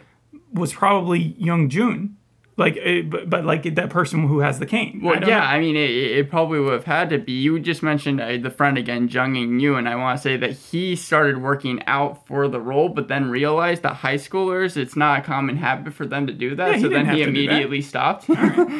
was 0.56 0.74
probably 0.74 1.34
Yoon 1.34 1.70
Jun 1.70 2.18
Like, 2.58 2.78
uh, 2.78 3.02
but, 3.10 3.30
but 3.30 3.44
like 3.44 3.64
that 3.76 3.90
person 3.90 4.28
who 4.30 4.40
has 4.40 4.60
the 4.60 4.66
cane. 4.66 5.02
I 5.04 5.06
Well, 5.06 5.20
don't 5.20 5.28
yeah, 5.30 5.40
know. 5.40 5.46
I 5.46 5.60
mean, 5.60 5.76
it, 5.76 5.90
it 5.90 6.30
probably 6.30 6.60
would 6.62 6.72
have 6.72 6.86
had 6.86 7.10
to 7.10 7.18
be. 7.18 7.34
You 7.34 7.60
just 7.60 7.84
mentioned 7.84 8.22
uh, 8.22 8.38
the 8.38 8.50
friend 8.50 8.78
again, 8.78 9.10
Jung 9.10 9.36
In 9.36 9.60
Yu, 9.60 9.76
and 9.76 9.90
I 9.90 9.98
want 9.98 10.18
to 10.18 10.22
say 10.24 10.38
that 10.38 10.52
he 10.54 10.96
started 10.96 11.42
working 11.42 11.84
out 11.86 12.26
for 12.26 12.48
the 12.48 12.62
role, 12.62 12.88
but 12.88 13.10
then 13.10 13.30
realized 13.30 13.82
that 13.84 13.96
high 13.96 14.16
schoolers, 14.16 14.78
it's 14.78 14.96
not 14.96 15.20
a 15.20 15.22
common 15.22 15.58
habit 15.58 15.94
for 15.94 16.06
them 16.06 16.28
to 16.28 16.34
do 16.34 16.56
that. 16.56 16.76
Yeah, 16.76 16.82
so 16.82 16.88
then 16.88 17.06
he 17.10 17.20
have 17.20 17.28
to 17.28 17.34
do 17.34 17.46
that. 17.46 17.52
immediately 17.52 17.82
stopped. 17.82 18.28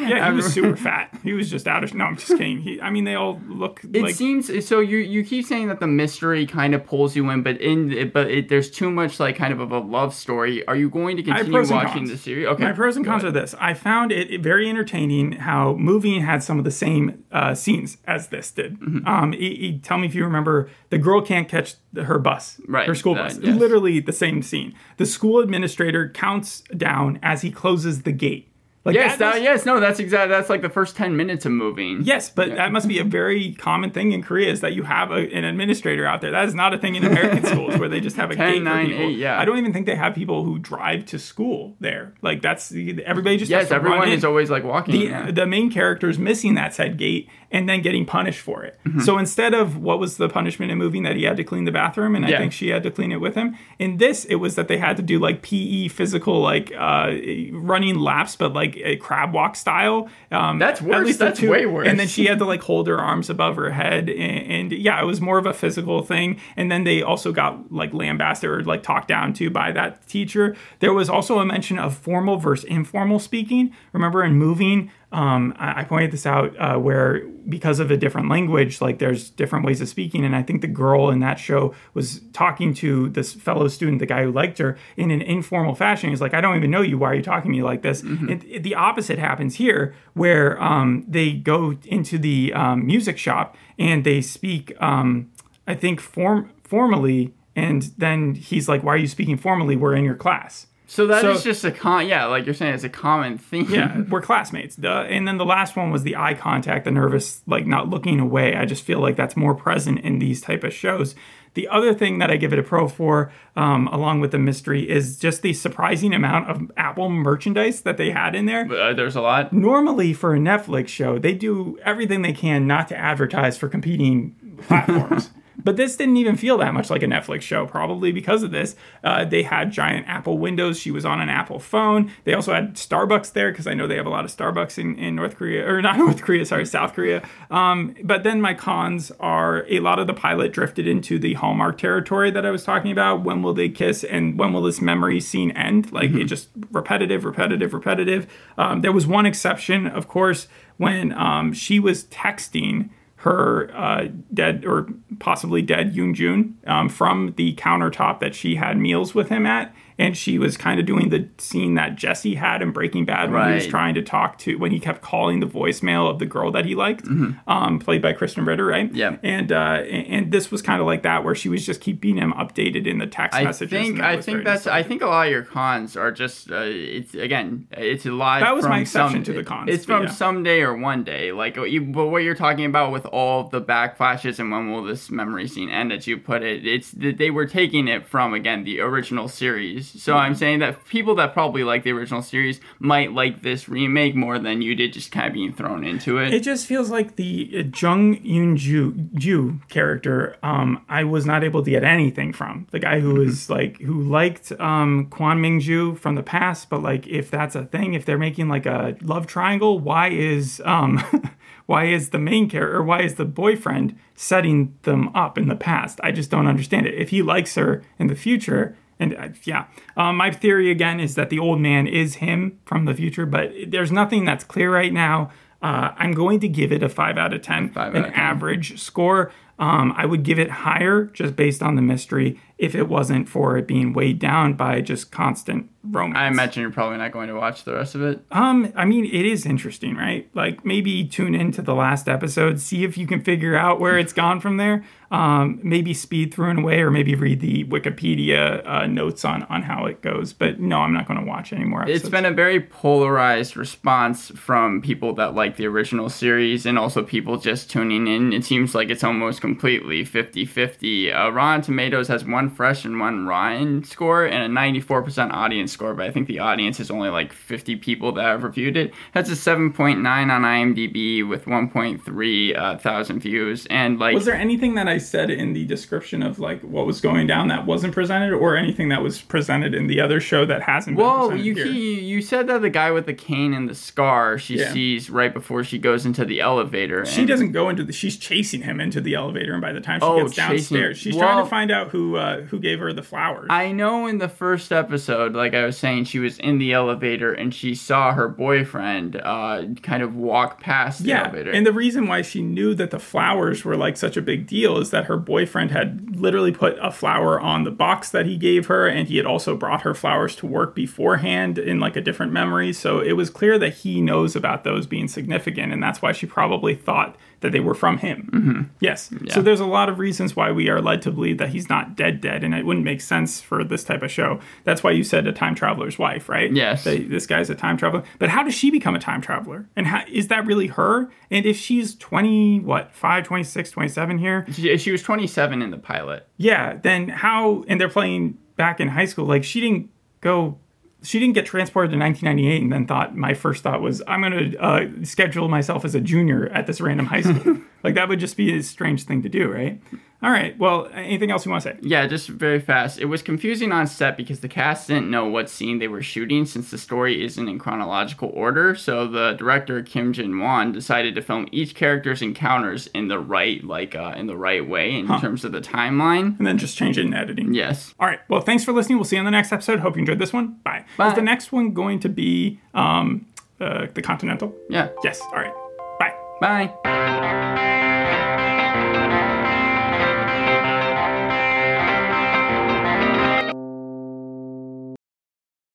Yeah, 0.06 0.30
he 0.30 0.36
was 0.36 0.46
super 0.54 0.76
fat. 0.76 1.14
He 1.22 1.32
was 1.34 1.50
just 1.50 1.66
out 1.66 1.84
of. 1.84 1.92
No, 1.92 2.04
I'm 2.04 2.16
just 2.16 2.28
kidding. 2.28 2.60
He, 2.62 2.80
I 2.80 2.90
mean, 2.90 3.04
they 3.04 3.14
all 3.14 3.40
look 3.48 3.82
It 3.84 4.02
like. 4.02 4.14
seems 4.14 4.66
so. 4.66 4.80
You 4.80 4.98
you 4.98 5.22
keep 5.24 5.44
saying 5.44 5.68
that 5.68 5.80
the 5.80 5.86
mystery 5.86 6.46
kind 6.46 6.74
of 6.74 6.84
pulls 6.86 7.14
you 7.16 7.28
in, 7.30 7.42
but 7.42 7.60
in 7.60 8.10
but 8.10 8.30
it, 8.30 8.48
there's 8.48 8.70
too 8.70 8.90
much 8.90 9.20
like 9.20 9.36
kind 9.36 9.52
of 9.52 9.60
of 9.60 9.72
a 9.72 9.78
love 9.80 10.14
story. 10.14 10.66
Are 10.66 10.76
you 10.76 10.88
going 10.88 11.16
to 11.18 11.22
continue 11.22 11.66
watching 11.70 12.04
the 12.06 12.16
series? 12.16 12.46
Okay, 12.46 12.64
My 12.64 12.72
pros 12.72 12.96
and 12.96 13.04
cons 13.04 13.24
are 13.24 13.30
this. 13.32 13.54
I 13.58 13.65
found 13.74 14.12
it 14.12 14.40
very 14.42 14.68
entertaining 14.68 15.32
how 15.32 15.74
Moving 15.74 16.20
had 16.22 16.42
some 16.42 16.58
of 16.58 16.64
the 16.64 16.70
same 16.70 17.24
uh, 17.32 17.54
scenes 17.54 17.98
as 18.06 18.28
this 18.28 18.50
did. 18.50 18.78
Mm-hmm. 18.80 19.06
Um, 19.08 19.32
he, 19.32 19.54
he- 19.56 19.78
tell 19.78 19.98
me 19.98 20.06
if 20.06 20.14
you 20.14 20.24
remember, 20.24 20.68
the 20.90 20.98
girl 20.98 21.20
can't 21.22 21.48
catch 21.48 21.74
the- 21.92 22.04
her 22.04 22.18
bus, 22.18 22.60
Right, 22.68 22.86
her 22.86 22.94
school 22.94 23.14
that- 23.14 23.28
bus. 23.34 23.38
yes. 23.42 23.56
Literally 23.56 24.00
the 24.00 24.12
same 24.12 24.42
scene. 24.42 24.74
The 24.96 25.06
school 25.06 25.40
administrator 25.40 26.08
counts 26.08 26.62
down 26.76 27.18
as 27.22 27.42
he 27.42 27.50
closes 27.50 28.02
the 28.02 28.12
gate. 28.12 28.52
Like 28.86 28.94
Yes, 28.94 29.18
that 29.18 29.42
yes, 29.42 29.66
no, 29.66 29.80
that's 29.80 29.98
exactly 29.98 30.28
that's 30.28 30.48
like 30.48 30.62
the 30.62 30.70
first 30.70 30.94
ten 30.96 31.16
minutes 31.16 31.44
of 31.44 31.50
moving. 31.50 32.02
Yes, 32.02 32.30
but 32.30 32.50
that 32.54 32.70
must 32.70 32.86
be 32.86 33.00
a 33.00 33.04
very 33.04 33.52
common 33.54 33.90
thing 33.90 34.12
in 34.12 34.22
Korea 34.22 34.50
is 34.50 34.60
that 34.60 34.74
you 34.74 34.84
have 34.84 35.10
a, 35.10 35.16
an 35.34 35.42
administrator 35.44 36.06
out 36.06 36.20
there. 36.20 36.30
That 36.30 36.46
is 36.46 36.54
not 36.54 36.72
a 36.72 36.78
thing 36.78 36.94
in 36.94 37.04
American 37.04 37.44
schools 37.50 37.76
where 37.78 37.88
they 37.88 37.98
just 37.98 38.14
have 38.14 38.30
a 38.30 38.36
10, 38.36 38.52
gate 38.52 38.62
9, 38.62 38.86
people. 38.86 39.04
8, 39.06 39.18
yeah. 39.18 39.40
I 39.40 39.44
don't 39.44 39.58
even 39.58 39.72
think 39.72 39.86
they 39.86 39.96
have 39.96 40.14
people 40.14 40.44
who 40.44 40.60
drive 40.60 41.04
to 41.06 41.18
school 41.18 41.74
there. 41.80 42.14
Like 42.22 42.42
that's 42.42 42.72
everybody 42.72 43.38
just 43.38 43.50
Yes, 43.50 43.72
everyone 43.72 44.08
is 44.08 44.24
always 44.24 44.50
like 44.50 44.62
walking. 44.62 44.94
the, 44.94 45.06
yeah. 45.06 45.30
the 45.32 45.46
main 45.46 45.70
character 45.70 46.08
is 46.08 46.18
missing 46.18 46.54
that 46.54 46.72
said 46.72 46.96
gate 46.96 47.28
and 47.50 47.68
then 47.68 47.82
getting 47.82 48.04
punished 48.06 48.40
for 48.40 48.64
it. 48.64 48.78
Mm-hmm. 48.84 49.00
So 49.00 49.18
instead 49.18 49.54
of 49.54 49.76
what 49.76 49.98
was 49.98 50.16
the 50.16 50.28
punishment 50.28 50.70
in 50.70 50.78
moving 50.78 51.02
that 51.04 51.16
he 51.16 51.24
had 51.24 51.36
to 51.38 51.44
clean 51.44 51.64
the 51.64 51.72
bathroom 51.72 52.14
and 52.14 52.24
I 52.24 52.36
think 52.36 52.52
she 52.52 52.68
had 52.68 52.82
to 52.84 52.90
clean 52.90 53.12
it 53.12 53.20
with 53.20 53.34
him. 53.34 53.56
In 53.78 53.96
this, 53.96 54.24
it 54.26 54.36
was 54.36 54.54
that 54.56 54.68
they 54.68 54.78
had 54.78 54.96
to 54.96 55.02
do 55.02 55.18
like 55.18 55.42
PE 55.42 55.88
physical 55.88 56.40
like 56.40 56.72
uh, 56.76 57.12
running 57.52 57.98
laps, 57.98 58.36
but 58.36 58.52
like 58.52 58.75
a 58.82 58.96
crab 58.96 59.32
walk 59.32 59.56
style. 59.56 60.08
Um, 60.30 60.58
That's 60.58 60.80
at 60.80 61.04
least 61.04 61.18
That's 61.18 61.40
way 61.40 61.66
worse. 61.66 61.88
And 61.88 61.98
then 61.98 62.08
she 62.08 62.26
had 62.26 62.38
to 62.38 62.44
like 62.44 62.62
hold 62.62 62.86
her 62.88 62.98
arms 62.98 63.30
above 63.30 63.56
her 63.56 63.70
head, 63.70 64.08
and, 64.08 64.70
and 64.70 64.72
yeah, 64.72 65.00
it 65.00 65.04
was 65.04 65.20
more 65.20 65.38
of 65.38 65.46
a 65.46 65.52
physical 65.52 66.02
thing. 66.02 66.40
And 66.56 66.70
then 66.70 66.84
they 66.84 67.02
also 67.02 67.32
got 67.32 67.72
like 67.72 67.92
lambasted 67.92 68.50
or 68.50 68.62
like 68.64 68.82
talked 68.82 69.08
down 69.08 69.32
to 69.34 69.50
by 69.50 69.72
that 69.72 70.06
teacher. 70.06 70.56
There 70.80 70.92
was 70.92 71.08
also 71.08 71.38
a 71.38 71.46
mention 71.46 71.78
of 71.78 71.96
formal 71.96 72.36
versus 72.36 72.64
informal 72.64 73.18
speaking. 73.18 73.72
Remember 73.92 74.22
in 74.22 74.34
moving, 74.34 74.90
um, 75.12 75.54
I, 75.56 75.80
I 75.80 75.84
pointed 75.84 76.10
this 76.10 76.26
out 76.26 76.54
uh, 76.58 76.76
where 76.78 77.20
because 77.48 77.78
of 77.78 77.90
a 77.92 77.96
different 77.96 78.28
language, 78.28 78.80
like 78.80 78.98
there's 78.98 79.30
different 79.30 79.64
ways 79.64 79.80
of 79.80 79.88
speaking. 79.88 80.24
And 80.24 80.34
I 80.34 80.42
think 80.42 80.62
the 80.62 80.66
girl 80.66 81.10
in 81.10 81.20
that 81.20 81.38
show 81.38 81.74
was 81.94 82.20
talking 82.32 82.74
to 82.74 83.08
this 83.10 83.32
fellow 83.32 83.68
student, 83.68 84.00
the 84.00 84.06
guy 84.06 84.24
who 84.24 84.32
liked 84.32 84.58
her, 84.58 84.76
in 84.96 85.12
an 85.12 85.22
informal 85.22 85.76
fashion. 85.76 86.10
He's 86.10 86.20
like, 86.20 86.34
"I 86.34 86.40
don't 86.40 86.56
even 86.56 86.70
know 86.72 86.82
you. 86.82 86.98
Why 86.98 87.10
are 87.10 87.14
you 87.14 87.22
talking 87.22 87.52
to 87.52 87.56
me 87.56 87.62
like 87.62 87.82
this?" 87.82 88.02
It, 88.04 88.44
it- 88.44 88.62
the 88.64 88.74
opposite 88.74 89.18
happens 89.18 89.54
here, 89.56 89.94
where 90.14 90.60
um, 90.62 91.04
they 91.06 91.32
go 91.34 91.78
into 91.84 92.18
the 92.18 92.52
um, 92.52 92.84
music 92.84 93.16
shop 93.16 93.56
and 93.78 94.02
they 94.04 94.20
speak. 94.20 94.72
Um, 94.82 95.30
I 95.68 95.74
think 95.74 96.00
form 96.00 96.50
formally, 96.64 97.32
and 97.54 97.82
then 97.96 98.34
he's 98.34 98.68
like, 98.68 98.82
"Why 98.82 98.94
are 98.94 98.98
you 98.98 99.06
speaking 99.08 99.36
formally? 99.36 99.76
We're 99.76 99.94
in 99.94 100.04
your 100.04 100.16
class." 100.16 100.66
So 100.86 101.06
that 101.08 101.24
is 101.24 101.38
so- 101.40 101.44
just 101.50 101.64
a 101.64 101.70
con. 101.72 102.06
Yeah, 102.06 102.26
like 102.26 102.44
you're 102.46 102.54
saying, 102.54 102.74
it's 102.74 102.84
a 102.84 102.88
common 102.88 103.38
theme. 103.38 103.66
Yeah, 103.68 104.02
we're 104.08 104.22
classmates. 104.22 104.76
Duh. 104.76 105.06
And 105.08 105.26
then 105.26 105.36
the 105.38 105.44
last 105.44 105.76
one 105.76 105.90
was 105.90 106.02
the 106.02 106.16
eye 106.16 106.34
contact, 106.34 106.84
the 106.84 106.90
nervous, 106.90 107.42
like 107.46 107.66
not 107.66 107.88
looking 107.90 108.20
away. 108.20 108.54
I 108.54 108.64
just 108.64 108.84
feel 108.84 109.00
like 109.00 109.16
that's 109.16 109.36
more 109.36 109.54
present 109.54 110.00
in 110.00 110.18
these 110.18 110.40
type 110.40 110.64
of 110.64 110.72
shows. 110.72 111.14
The 111.54 111.68
other 111.68 111.94
thing 111.94 112.18
that 112.18 112.30
I 112.30 112.36
give 112.36 112.52
it 112.52 112.58
a 112.58 112.62
pro 112.62 112.86
for, 112.86 113.32
um, 113.56 113.88
along 113.88 114.20
with 114.20 114.30
the 114.30 114.38
mystery, 114.38 114.88
is 114.90 115.18
just 115.18 115.40
the 115.40 115.54
surprising 115.54 116.12
amount 116.12 116.50
of 116.50 116.70
Apple 116.76 117.08
merchandise 117.08 117.80
that 117.80 117.96
they 117.96 118.10
had 118.10 118.34
in 118.34 118.44
there. 118.44 118.70
Uh, 118.70 118.92
there's 118.92 119.16
a 119.16 119.22
lot. 119.22 119.54
Normally, 119.54 120.12
for 120.12 120.34
a 120.34 120.38
Netflix 120.38 120.88
show, 120.88 121.18
they 121.18 121.32
do 121.32 121.78
everything 121.82 122.20
they 122.20 122.34
can 122.34 122.66
not 122.66 122.88
to 122.88 122.96
advertise 122.96 123.56
for 123.56 123.70
competing 123.70 124.36
platforms. 124.66 125.30
But 125.66 125.76
this 125.76 125.96
didn't 125.96 126.16
even 126.18 126.36
feel 126.36 126.58
that 126.58 126.72
much 126.74 126.90
like 126.90 127.02
a 127.02 127.06
Netflix 127.06 127.42
show, 127.42 127.66
probably 127.66 128.12
because 128.12 128.44
of 128.44 128.52
this. 128.52 128.76
Uh, 129.02 129.24
they 129.24 129.42
had 129.42 129.72
giant 129.72 130.06
Apple 130.06 130.38
windows. 130.38 130.78
She 130.78 130.92
was 130.92 131.04
on 131.04 131.20
an 131.20 131.28
Apple 131.28 131.58
phone. 131.58 132.12
They 132.22 132.34
also 132.34 132.54
had 132.54 132.76
Starbucks 132.76 133.32
there 133.32 133.50
because 133.50 133.66
I 133.66 133.74
know 133.74 133.88
they 133.88 133.96
have 133.96 134.06
a 134.06 134.10
lot 134.10 134.24
of 134.24 134.30
Starbucks 134.30 134.78
in, 134.78 134.96
in 134.96 135.16
North 135.16 135.34
Korea, 135.34 135.68
or 135.68 135.82
not 135.82 135.98
North 135.98 136.22
Korea, 136.22 136.46
sorry, 136.46 136.66
South 136.66 136.94
Korea. 136.94 137.20
Um, 137.50 137.96
but 138.04 138.22
then 138.22 138.40
my 138.40 138.54
cons 138.54 139.10
are 139.18 139.66
a 139.68 139.80
lot 139.80 139.98
of 139.98 140.06
the 140.06 140.14
pilot 140.14 140.52
drifted 140.52 140.86
into 140.86 141.18
the 141.18 141.34
Hallmark 141.34 141.78
territory 141.78 142.30
that 142.30 142.46
I 142.46 142.52
was 142.52 142.62
talking 142.62 142.92
about. 142.92 143.24
When 143.24 143.42
will 143.42 143.54
they 143.54 143.68
kiss 143.68 144.04
and 144.04 144.38
when 144.38 144.52
will 144.52 144.62
this 144.62 144.80
memory 144.80 145.18
scene 145.18 145.50
end? 145.50 145.90
Like 145.90 146.12
it 146.12 146.26
just 146.26 146.48
repetitive, 146.70 147.24
repetitive, 147.24 147.74
repetitive. 147.74 148.32
Um, 148.56 148.82
there 148.82 148.92
was 148.92 149.08
one 149.08 149.26
exception, 149.26 149.88
of 149.88 150.06
course, 150.06 150.46
when 150.76 151.12
um, 151.14 151.52
she 151.52 151.80
was 151.80 152.04
texting 152.04 152.90
her 153.26 153.70
uh, 153.74 154.06
dead 154.32 154.64
or 154.64 154.86
possibly 155.18 155.60
dead 155.60 155.94
Yoon 155.94 156.14
Jun 156.14 156.56
um, 156.68 156.88
from 156.88 157.34
the 157.36 157.56
countertop 157.56 158.20
that 158.20 158.36
she 158.36 158.54
had 158.54 158.78
meals 158.78 159.16
with 159.16 159.30
him 159.30 159.44
at. 159.44 159.74
And 159.98 160.14
she 160.14 160.38
was 160.38 160.58
kind 160.58 160.78
of 160.78 160.84
doing 160.84 161.08
the 161.08 161.26
scene 161.38 161.74
that 161.76 161.96
Jesse 161.96 162.34
had 162.34 162.60
in 162.60 162.70
Breaking 162.70 163.06
Bad 163.06 163.32
when 163.32 163.48
he 163.48 163.54
was 163.54 163.66
trying 163.66 163.94
to 163.94 164.02
talk 164.02 164.36
to, 164.40 164.56
when 164.56 164.70
he 164.70 164.78
kept 164.78 165.00
calling 165.00 165.40
the 165.40 165.46
voicemail 165.46 166.10
of 166.10 166.18
the 166.18 166.26
girl 166.26 166.50
that 166.52 166.66
he 166.66 166.74
liked, 166.74 167.06
um, 167.46 167.78
played 167.78 168.02
by 168.02 168.12
Krysten 168.12 168.46
Ritter, 168.46 168.66
right? 168.66 168.88
Mm-hmm. 168.88 168.96
Yeah. 168.96 169.16
And 169.22 169.50
uh, 169.52 169.56
and 169.88 170.30
this 170.30 170.50
was 170.50 170.60
kind 170.60 170.80
of 170.82 170.86
like 170.86 171.02
that, 171.04 171.24
where 171.24 171.34
she 171.34 171.48
was 171.48 171.64
just 171.64 171.80
keeping 171.80 172.18
him 172.18 172.32
updated 172.34 172.86
in 172.86 172.98
the 172.98 173.06
text 173.06 173.38
I 173.38 173.44
messages. 173.44 173.70
think 173.70 174.00
I 174.00 174.20
think 174.20 174.44
that's 174.44 174.66
I 174.66 174.82
think 174.82 175.00
a 175.00 175.06
lot 175.06 175.28
of 175.28 175.32
your 175.32 175.42
cons 175.44 175.96
are 175.96 176.12
just 176.12 176.50
uh, 176.50 176.56
it's 176.64 177.14
again 177.14 177.66
it's 177.70 178.04
a 178.04 178.10
lot. 178.12 178.40
That 178.40 178.54
was 178.54 178.64
from 178.64 178.72
my 178.72 178.80
exception 178.80 179.24
some- 179.24 179.24
to 179.24 179.32
the 179.32 179.44
cons, 179.44 179.70
It's 179.72 179.86
from 179.86 180.04
yeah. 180.04 180.10
someday 180.10 180.60
or 180.60 180.76
one 180.76 181.04
day, 181.04 181.32
like 181.32 181.56
you, 181.56 181.80
but 181.80 182.08
what 182.08 182.22
you're 182.22 182.34
talking 182.34 182.66
about 182.66 182.92
with 182.92 183.06
all 183.06 183.44
the 183.48 183.62
backflashes 183.62 184.38
and 184.38 184.50
when 184.50 184.70
will 184.70 184.84
this 184.84 185.10
memory 185.10 185.48
scene 185.48 185.70
end? 185.70 185.90
As 185.92 186.06
you 186.06 186.18
put 186.18 186.42
it, 186.42 186.66
it's 186.66 186.90
that 186.92 187.16
they 187.16 187.30
were 187.30 187.46
taking 187.46 187.88
it 187.88 188.06
from 188.06 188.34
again 188.34 188.64
the 188.64 188.80
original 188.80 189.28
series. 189.28 189.85
So 189.86 190.14
I'm 190.14 190.34
saying 190.34 190.60
that 190.60 190.84
people 190.86 191.14
that 191.16 191.32
probably 191.32 191.64
like 191.64 191.82
the 191.82 191.92
original 191.92 192.22
series 192.22 192.60
might 192.78 193.12
like 193.12 193.42
this 193.42 193.68
remake 193.68 194.14
more 194.14 194.38
than 194.38 194.62
you 194.62 194.74
did, 194.74 194.92
just 194.92 195.12
kind 195.12 195.26
of 195.26 195.32
being 195.32 195.52
thrown 195.52 195.84
into 195.84 196.18
it. 196.18 196.32
It 196.32 196.42
just 196.42 196.66
feels 196.66 196.90
like 196.90 197.16
the 197.16 197.50
uh, 197.52 197.62
Jung 197.76 198.16
Yoon 198.16 198.56
Ju, 198.56 198.92
Ju 199.14 199.60
character. 199.68 200.36
Um, 200.42 200.84
I 200.88 201.04
was 201.04 201.26
not 201.26 201.44
able 201.44 201.62
to 201.62 201.70
get 201.70 201.84
anything 201.84 202.32
from 202.32 202.66
the 202.70 202.78
guy 202.78 203.00
who 203.00 203.14
was 203.14 203.48
like 203.50 203.80
who 203.80 204.02
liked 204.02 204.52
um, 204.60 205.08
Kwon 205.10 205.40
Ming 205.40 205.60
Ju 205.60 205.94
from 205.94 206.14
the 206.14 206.22
past. 206.22 206.68
But 206.68 206.82
like, 206.82 207.06
if 207.06 207.30
that's 207.30 207.54
a 207.54 207.64
thing, 207.64 207.94
if 207.94 208.04
they're 208.04 208.18
making 208.18 208.48
like 208.48 208.66
a 208.66 208.96
love 209.02 209.26
triangle, 209.26 209.78
why 209.78 210.08
is 210.08 210.60
um, 210.64 211.02
why 211.66 211.86
is 211.86 212.10
the 212.10 212.18
main 212.18 212.48
character 212.48 212.76
or 212.76 212.82
why 212.82 213.02
is 213.02 213.16
the 213.16 213.24
boyfriend 213.24 213.98
setting 214.14 214.76
them 214.82 215.08
up 215.14 215.36
in 215.36 215.48
the 215.48 215.56
past? 215.56 216.00
I 216.02 216.12
just 216.12 216.30
don't 216.30 216.46
understand 216.46 216.86
it. 216.86 216.94
If 216.94 217.10
he 217.10 217.22
likes 217.22 217.54
her 217.56 217.82
in 217.98 218.06
the 218.06 218.16
future. 218.16 218.76
And 218.98 219.14
uh, 219.16 219.28
yeah, 219.44 219.66
um, 219.96 220.16
my 220.16 220.30
theory 220.30 220.70
again 220.70 221.00
is 221.00 221.14
that 221.16 221.30
the 221.30 221.38
old 221.38 221.60
man 221.60 221.86
is 221.86 222.16
him 222.16 222.58
from 222.64 222.84
the 222.86 222.94
future, 222.94 223.26
but 223.26 223.52
there's 223.68 223.92
nothing 223.92 224.24
that's 224.24 224.44
clear 224.44 224.72
right 224.72 224.92
now. 224.92 225.30
Uh, 225.62 225.92
I'm 225.96 226.12
going 226.12 226.40
to 226.40 226.48
give 226.48 226.70
it 226.72 226.82
a 226.82 226.88
five 226.88 227.16
out 227.18 227.32
of 227.32 227.42
ten, 227.42 227.70
Five 227.70 227.94
an 227.94 228.02
out 228.04 228.08
of 228.08 228.14
10. 228.14 228.22
average 228.22 228.80
score. 228.80 229.32
Um, 229.58 229.94
I 229.96 230.04
would 230.04 230.22
give 230.22 230.38
it 230.38 230.50
higher 230.50 231.04
just 231.06 231.34
based 231.34 231.62
on 231.62 231.76
the 231.76 231.82
mystery 231.82 232.38
if 232.58 232.74
it 232.74 232.88
wasn't 232.88 233.28
for 233.28 233.56
it 233.56 233.66
being 233.66 233.92
weighed 233.92 234.18
down 234.18 234.54
by 234.54 234.80
just 234.80 235.10
constant 235.10 235.70
romance. 235.90 236.18
I 236.18 236.26
imagine 236.26 236.62
you're 236.62 236.72
probably 236.72 236.98
not 236.98 237.12
going 237.12 237.28
to 237.28 237.34
watch 237.34 237.64
the 237.64 237.74
rest 237.74 237.94
of 237.94 238.02
it. 238.02 238.20
Um, 238.30 238.72
I 238.74 238.84
mean, 238.84 239.04
it 239.04 239.26
is 239.26 239.46
interesting, 239.46 239.96
right? 239.96 240.28
Like 240.34 240.64
maybe 240.64 241.04
tune 241.04 241.34
into 241.34 241.62
the 241.62 241.74
last 241.74 242.08
episode, 242.08 242.60
see 242.60 242.84
if 242.84 242.96
you 242.98 243.06
can 243.06 243.22
figure 243.22 243.56
out 243.56 243.80
where 243.80 243.98
it's 243.98 244.12
gone 244.12 244.40
from 244.40 244.56
there. 244.56 244.84
Um, 245.08 245.60
maybe 245.62 245.94
speed 245.94 246.34
through 246.34 246.50
and 246.50 246.58
away, 246.58 246.80
or 246.80 246.90
maybe 246.90 247.14
read 247.14 247.38
the 247.38 247.62
Wikipedia 247.64 248.66
uh, 248.66 248.86
notes 248.86 249.24
on 249.24 249.44
on 249.44 249.62
how 249.62 249.86
it 249.86 250.02
goes. 250.02 250.32
But 250.32 250.58
no, 250.58 250.80
I'm 250.80 250.92
not 250.92 251.06
going 251.06 251.20
to 251.20 251.24
watch 251.24 251.52
any 251.52 251.64
more 251.64 251.82
episodes. 251.82 252.02
It's 252.02 252.10
been 252.10 252.24
a 252.24 252.32
very 252.32 252.60
polarized 252.60 253.56
response 253.56 254.30
from 254.30 254.82
people 254.82 255.14
that 255.14 255.36
like 255.36 255.58
the 255.58 255.66
original 255.66 256.08
series 256.08 256.66
and 256.66 256.76
also 256.76 257.04
people 257.04 257.38
just 257.38 257.70
tuning 257.70 258.08
in. 258.08 258.32
It 258.32 258.44
seems 258.44 258.74
like 258.74 258.90
it's 258.90 259.04
almost 259.04 259.40
completely 259.40 260.04
50-50. 260.04 261.14
Uh, 261.14 261.30
Rotten 261.30 261.62
Tomatoes 261.62 262.08
has 262.08 262.24
one 262.24 262.45
fresh 262.50 262.84
and 262.84 262.98
one 263.00 263.26
rotten 263.26 263.84
score 263.84 264.24
and 264.24 264.42
a 264.56 264.60
94% 264.60 265.32
audience 265.32 265.72
score, 265.72 265.94
but 265.94 266.06
I 266.06 266.10
think 266.10 266.26
the 266.28 266.38
audience 266.38 266.80
is 266.80 266.90
only 266.90 267.08
like 267.10 267.32
50 267.32 267.76
people 267.76 268.12
that 268.12 268.22
have 268.24 268.42
reviewed 268.44 268.76
it. 268.76 268.92
That's 269.12 269.30
a 269.30 269.34
7.9 269.34 269.96
on 270.06 270.42
IMDb 270.42 271.26
with 271.26 271.46
1.3 271.46 272.56
uh, 272.58 272.78
thousand 272.78 273.20
views. 273.20 273.66
And 273.66 273.98
like, 273.98 274.14
Was 274.14 274.24
there 274.24 274.34
anything 274.34 274.74
that 274.74 274.88
I 274.88 274.98
said 274.98 275.30
in 275.30 275.52
the 275.52 275.64
description 275.64 276.22
of 276.22 276.38
like 276.38 276.60
what 276.62 276.86
was 276.86 277.00
going 277.00 277.26
down 277.26 277.48
that 277.48 277.66
wasn't 277.66 277.94
presented, 277.94 278.32
or 278.32 278.56
anything 278.56 278.88
that 278.90 279.02
was 279.02 279.20
presented 279.20 279.74
in 279.74 279.86
the 279.86 280.00
other 280.00 280.20
show 280.20 280.44
that 280.46 280.62
hasn't 280.62 280.96
been 280.96 281.04
well, 281.06 281.30
presented 281.30 281.44
you 281.46 281.64
you 281.74 282.22
said 282.22 282.46
that 282.48 282.62
the 282.62 282.70
guy 282.70 282.90
with 282.90 283.06
the 283.06 283.14
cane 283.14 283.52
and 283.52 283.68
the 283.68 283.74
scar 283.74 284.38
she 284.38 284.58
Yeah. 284.58 284.72
sees 284.72 285.10
right 285.10 285.32
before 285.32 285.64
she 285.64 285.78
goes 285.78 286.06
into 286.06 286.24
the 286.24 286.40
elevator. 286.40 287.04
She 287.04 287.24
doesn't 287.24 287.52
go 287.52 287.68
into 287.68 287.82
the. 287.84 287.92
She's 287.92 288.16
chasing 288.16 288.62
him 288.62 288.80
into 288.80 289.00
the 289.00 289.14
elevator, 289.14 289.52
and 289.52 289.60
by 289.62 289.72
the 289.72 289.80
time 289.80 290.00
she 290.00 290.06
Oh, 290.06 290.22
gets 290.22 290.34
chasing- 290.34 290.56
downstairs, 290.76 290.98
she's 290.98 291.16
trying 291.16 291.42
to 291.42 291.48
find 291.48 291.70
out 291.70 291.88
who 291.88 292.16
uh, 292.16 292.35
who 292.42 292.58
gave 292.58 292.78
her 292.78 292.92
the 292.92 293.02
flowers. 293.02 293.46
I 293.50 293.72
know 293.72 294.06
in 294.06 294.18
the 294.18 294.28
first 294.28 294.72
episode, 294.72 295.34
like 295.34 295.54
I 295.54 295.64
was 295.64 295.76
saying, 295.76 296.04
she 296.04 296.18
was 296.18 296.38
in 296.38 296.58
the 296.58 296.72
elevator 296.72 297.32
and 297.32 297.54
she 297.54 297.74
saw 297.74 298.12
her 298.12 298.28
boyfriend 298.28 299.16
uh, 299.16 299.64
kind 299.82 300.02
of 300.02 300.14
walk 300.14 300.60
past 300.60 301.02
the 301.02 301.08
yeah, 301.08 301.24
elevator. 301.24 301.50
and 301.50 301.66
the 301.66 301.72
reason 301.72 302.06
why 302.06 302.22
she 302.22 302.42
knew 302.42 302.74
that 302.74 302.90
the 302.90 302.98
flowers 302.98 303.64
were 303.64 303.76
like 303.76 303.96
such 303.96 304.16
a 304.16 304.22
big 304.22 304.46
deal 304.46 304.78
is 304.78 304.90
that 304.90 305.06
her 305.06 305.16
boyfriend 305.16 305.70
had 305.70 306.16
literally 306.16 306.52
put 306.52 306.76
a 306.80 306.90
flower 306.90 307.40
on 307.40 307.64
the 307.64 307.70
box 307.70 308.10
that 308.10 308.26
he 308.26 308.36
gave 308.36 308.66
her, 308.66 308.86
and 308.86 309.08
he 309.08 309.16
had 309.16 309.26
also 309.26 309.56
brought 309.56 309.82
her 309.82 309.94
flowers 309.94 310.36
to 310.36 310.46
work 310.46 310.74
beforehand 310.74 311.58
in 311.58 311.80
like 311.80 311.96
a 311.96 312.00
different 312.00 312.32
memory. 312.32 312.72
So 312.72 313.00
it 313.00 313.12
was 313.12 313.30
clear 313.30 313.58
that 313.58 313.74
he 313.74 314.00
knows 314.00 314.36
about 314.36 314.64
those 314.64 314.86
being 314.86 315.08
significant, 315.08 315.72
and 315.72 315.82
that's 315.82 316.02
why 316.02 316.12
she 316.12 316.26
probably 316.26 316.74
thought 316.74 317.16
that 317.40 317.52
they 317.52 317.60
were 317.60 317.74
from 317.74 317.98
him. 317.98 318.30
Mm-hmm. 318.32 318.62
Yes. 318.80 319.10
So 319.28 319.42
there's 319.42 319.60
a 319.60 319.66
lot 319.66 319.88
of 319.88 319.98
reasons 319.98 320.34
why 320.34 320.50
we 320.52 320.68
are 320.68 320.80
led 320.80 321.02
to 321.02 321.10
believe 321.10 321.38
that 321.38 321.50
he's 321.50 321.68
not 321.68 321.94
dead, 321.94 322.20
dead, 322.26 322.42
and 322.44 322.54
it 322.54 322.64
wouldn't 322.66 322.84
make 322.84 323.00
sense 323.00 323.40
for 323.40 323.62
this 323.64 323.84
type 323.84 324.02
of 324.02 324.10
show. 324.10 324.40
That's 324.64 324.82
why 324.82 324.90
you 324.90 325.04
said 325.04 325.26
a 325.26 325.32
time 325.32 325.54
traveler's 325.54 325.98
wife, 325.98 326.28
right? 326.28 326.50
Yes. 326.52 326.84
They- 326.84 327.04
this 327.04 327.26
guy's 327.26 327.50
a 327.50 327.54
time 327.54 327.76
traveler. 327.76 328.02
But 328.18 328.28
how 328.30 328.42
does 328.42 328.54
she 328.54 328.70
become 328.70 328.94
a 328.94 328.98
time 328.98 329.20
traveler? 329.20 329.68
And 329.76 329.86
how, 329.86 330.02
is 330.10 330.28
that 330.28 330.44
really 330.46 330.66
her? 330.68 331.08
And 331.30 331.46
if 331.46 331.56
she's 331.56 331.94
20, 331.96 332.60
what, 332.60 332.92
5, 332.92 333.24
26, 333.24 333.70
27 333.70 334.18
here? 334.18 334.44
she, 334.52 334.76
she 334.78 334.90
was 334.92 335.02
27 335.02 335.62
in 335.62 335.70
the 335.70 335.78
pilot. 335.78 336.26
Yeah, 336.36 336.76
then 336.82 337.08
how, 337.08 337.64
and 337.68 337.80
they're 337.80 337.88
playing 337.88 338.38
back 338.56 338.80
in 338.80 338.88
high 338.88 339.04
school, 339.06 339.26
like 339.26 339.44
she 339.44 339.60
didn't 339.60 339.90
go, 340.20 340.58
she 341.02 341.20
didn't 341.20 341.34
get 341.34 341.46
transported 341.46 341.92
to 341.92 341.98
1998 341.98 342.62
and 342.62 342.72
then 342.72 342.86
thought, 342.86 343.14
my 343.16 343.34
first 343.34 343.62
thought 343.62 343.80
was, 343.80 344.02
I'm 344.08 344.20
going 344.22 344.52
to 344.52 344.58
uh, 344.58 344.86
schedule 345.04 345.48
myself 345.48 345.84
as 345.84 345.94
a 345.94 346.00
junior 346.00 346.48
at 346.48 346.66
this 346.66 346.80
random 346.80 347.06
high 347.06 347.20
school. 347.22 347.58
like 347.84 347.94
that 347.94 348.08
would 348.08 348.18
just 348.18 348.36
be 348.36 348.56
a 348.56 348.62
strange 348.62 349.04
thing 349.04 349.22
to 349.22 349.28
do, 349.28 349.48
right? 349.48 349.80
All 350.22 350.30
right, 350.30 350.58
well, 350.58 350.88
anything 350.94 351.30
else 351.30 351.44
you 351.44 351.50
want 351.50 351.62
to 351.64 351.70
say? 351.72 351.78
Yeah, 351.82 352.06
just 352.06 352.28
very 352.28 352.58
fast. 352.58 352.98
It 352.98 353.04
was 353.04 353.22
confusing 353.22 353.70
on 353.70 353.86
set 353.86 354.16
because 354.16 354.40
the 354.40 354.48
cast 354.48 354.88
didn't 354.88 355.10
know 355.10 355.26
what 355.26 355.50
scene 355.50 355.78
they 355.78 355.88
were 355.88 356.02
shooting 356.02 356.46
since 356.46 356.70
the 356.70 356.78
story 356.78 357.22
isn't 357.24 357.48
in 357.48 357.58
chronological 357.58 358.30
order. 358.32 358.74
So 358.74 359.06
the 359.06 359.32
director 359.34 359.82
Kim 359.82 360.14
Jin 360.14 360.38
Won 360.38 360.72
decided 360.72 361.14
to 361.16 361.22
film 361.22 361.48
each 361.52 361.74
character's 361.74 362.22
encounters 362.22 362.86
in 362.88 363.08
the 363.08 363.18
right, 363.18 363.62
like 363.62 363.94
uh, 363.94 364.14
in 364.16 364.26
the 364.26 364.36
right 364.36 364.66
way 364.66 364.94
in 364.94 365.06
terms 365.20 365.44
of 365.44 365.52
the 365.52 365.60
timeline. 365.60 366.38
And 366.38 366.46
then 366.46 366.56
just 366.56 366.78
change 366.78 366.96
it 366.96 367.04
in 367.04 367.12
editing. 367.12 367.52
Yes. 367.52 367.94
All 368.00 368.08
right. 368.08 368.20
Well, 368.28 368.40
thanks 368.40 368.64
for 368.64 368.72
listening. 368.72 368.96
We'll 368.98 369.04
see 369.04 369.16
you 369.16 369.20
on 369.20 369.26
the 369.26 369.30
next 369.30 369.52
episode. 369.52 369.80
Hope 369.80 369.96
you 369.96 370.00
enjoyed 370.00 370.18
this 370.18 370.32
one. 370.32 370.54
Bye. 370.64 370.86
Bye. 370.96 371.08
Is 371.08 371.14
the 371.14 371.22
next 371.22 371.52
one 371.52 371.72
going 371.74 372.00
to 372.00 372.08
be 372.08 372.58
um, 372.72 373.26
uh, 373.60 373.86
the 373.92 374.00
Continental? 374.02 374.54
Yeah. 374.70 374.88
Yes. 375.04 375.20
All 375.20 375.38
right. 375.38 375.54
Bye. 376.00 376.14
Bye. 376.40 377.75